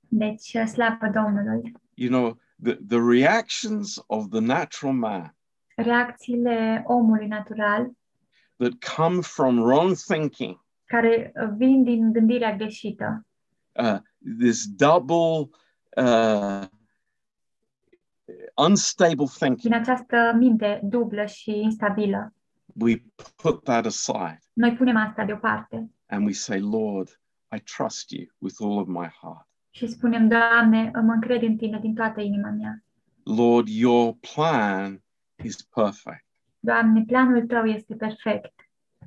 Deci, 0.09 0.53
uh, 0.53 0.65
slavă 0.65 1.07
Domnului! 1.13 1.71
You 1.93 2.09
know, 2.09 2.39
the, 2.63 2.75
the 2.87 2.99
reactions 2.99 4.03
of 4.07 4.29
the 4.29 4.39
natural 4.39 4.93
man 4.93 5.33
Reacțiile 5.75 6.83
omului 6.85 7.27
natural, 7.27 7.91
that 8.57 8.71
come 8.95 9.21
from 9.21 9.59
wrong 9.59 9.95
thinking, 9.95 10.65
care 10.85 11.31
uh, 11.35 11.49
vin 11.57 11.83
din 11.83 12.11
gândirea 12.11 12.55
greșită, 12.55 13.25
uh, 13.71 13.97
this 14.39 14.65
double, 14.67 15.49
uh, 15.97 16.67
unstable 18.55 19.25
thinking, 19.25 19.59
din 19.59 19.73
această 19.73 20.33
minte 20.37 20.79
dublă 20.83 21.25
și 21.25 21.59
instabilă, 21.59 22.33
we 22.81 23.03
put 23.35 23.63
that 23.63 23.85
aside 23.85 24.39
noi 24.53 24.75
punem 24.75 24.95
asta 24.95 25.25
deoparte 25.25 25.89
and 26.05 26.25
we 26.25 26.33
say, 26.33 26.59
Lord, 26.59 27.19
I 27.55 27.59
trust 27.59 28.11
you 28.11 28.25
with 28.37 28.55
all 28.61 28.77
of 28.77 28.87
my 28.87 29.07
heart. 29.21 29.48
Și 29.69 29.87
spunem, 29.87 30.27
Doamne, 30.27 30.91
mă 30.93 31.11
încred 31.13 31.41
în 31.41 31.57
Tine 31.57 31.79
din 31.79 31.93
toată 31.93 32.21
inima 32.21 32.49
mea. 32.49 32.83
Lord, 33.23 33.67
your 33.67 34.15
plan 34.33 35.03
is 35.43 35.61
perfect, 35.61 36.25
Doamne, 36.59 37.03
planul 37.07 37.45
Tău 37.45 37.65
este 37.65 37.95
perfect 37.95 38.53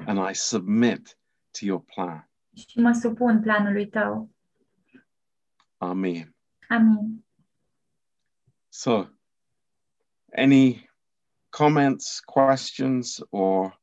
and 0.07 0.19
I 0.31 0.35
submit 0.35 1.19
to 1.51 1.65
your 1.65 1.81
plan. 1.95 2.29
și 2.55 2.79
mă 2.79 2.93
supun 2.93 3.41
planului 3.41 3.89
Tău. 3.89 4.31
Amen. 5.77 6.35
Amin. 6.69 7.25
So, 8.69 9.07
any 10.37 10.91
comments, 11.49 12.21
questions, 12.21 13.21
or 13.31 13.81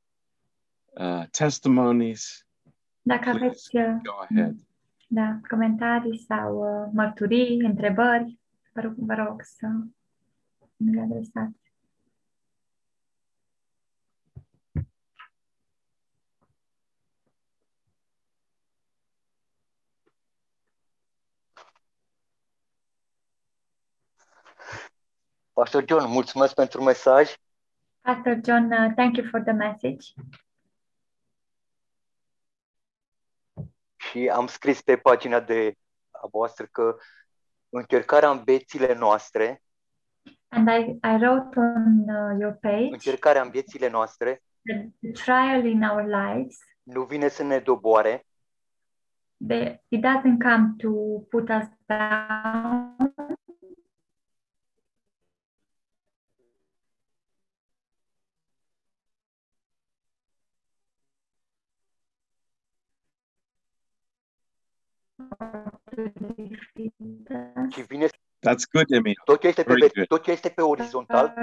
uh, 0.85 1.23
testimonies? 1.31 2.47
Dacă 3.01 3.29
aveți 3.29 3.75
uh, 3.75 4.01
Go 4.03 4.19
ahead. 4.29 4.55
Da, 5.11 5.39
comentarii 5.47 6.17
sau 6.17 6.81
uh, 6.83 6.89
mărturii, 6.93 7.59
întrebări, 7.59 8.39
vă 8.73 8.81
rog, 8.81 8.93
vă 8.97 9.13
rog 9.13 9.41
să 9.41 9.67
mi 10.75 10.93
le 10.93 11.01
adresați. 11.01 11.57
Pastor 25.53 25.85
John, 25.87 26.11
mulțumesc 26.11 26.53
pentru 26.53 26.83
mesaj. 26.83 27.33
Pastor 28.01 28.39
John, 28.45 28.71
uh, 28.71 28.93
thank 28.95 29.17
you 29.17 29.27
for 29.29 29.41
the 29.41 29.51
message. 29.51 30.13
Și 34.09 34.29
am 34.29 34.47
scris 34.47 34.81
pe 34.81 34.97
pagina 34.97 35.39
de 35.39 35.73
a 36.11 36.27
voastră 36.31 36.67
că 36.71 36.97
încercarea 37.69 38.29
în 38.29 38.43
viețile 38.43 38.93
noastre, 38.93 39.61
And 40.51 40.67
I, 40.67 40.99
I 41.03 41.15
wrote 41.17 41.59
on 41.59 42.09
uh, 42.09 42.39
your 42.39 42.57
page 42.61 42.91
încercarea 42.91 43.41
în 43.41 43.49
viețile 43.49 43.89
noastre 43.89 44.43
that 44.63 44.85
the 44.99 45.11
trial 45.11 45.65
in 45.65 45.83
our 45.83 46.05
lives, 46.05 46.57
nu 46.83 47.03
vine 47.03 47.27
să 47.27 47.43
ne 47.43 47.59
doboare, 47.59 48.25
the, 49.47 49.83
it 49.87 50.01
doesn't 50.01 50.37
come 50.41 50.73
to 50.77 50.89
put 51.29 51.49
us 51.49 51.67
down, 51.85 52.95
to 65.39 66.11
defeat 66.35 67.29
us. 67.29 67.73
ci 67.73 67.81
vine 67.87 68.07
That's 68.39 68.65
good, 68.71 68.91
Emil. 68.91 69.13
tot 69.25 69.39
ce 69.41 69.47
este 69.47 69.63
pe, 69.63 69.73
Very 69.73 69.81
ve- 69.87 69.91
good. 69.93 70.07
tot 70.07 70.23
ce 70.23 70.31
este 70.31 70.49
pe 70.49 70.61
orizontal, 70.61 71.33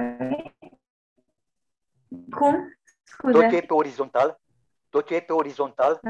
Cum? 2.30 2.76
tot 3.20 3.32
ce 3.32 3.44
e 3.44 3.48
Scuze. 3.48 3.60
pe 3.66 3.72
orizontal, 3.72 4.40
tot 4.88 5.06
ce 5.06 5.14
e 5.14 5.20
pe 5.20 5.32
orizontal 5.32 6.00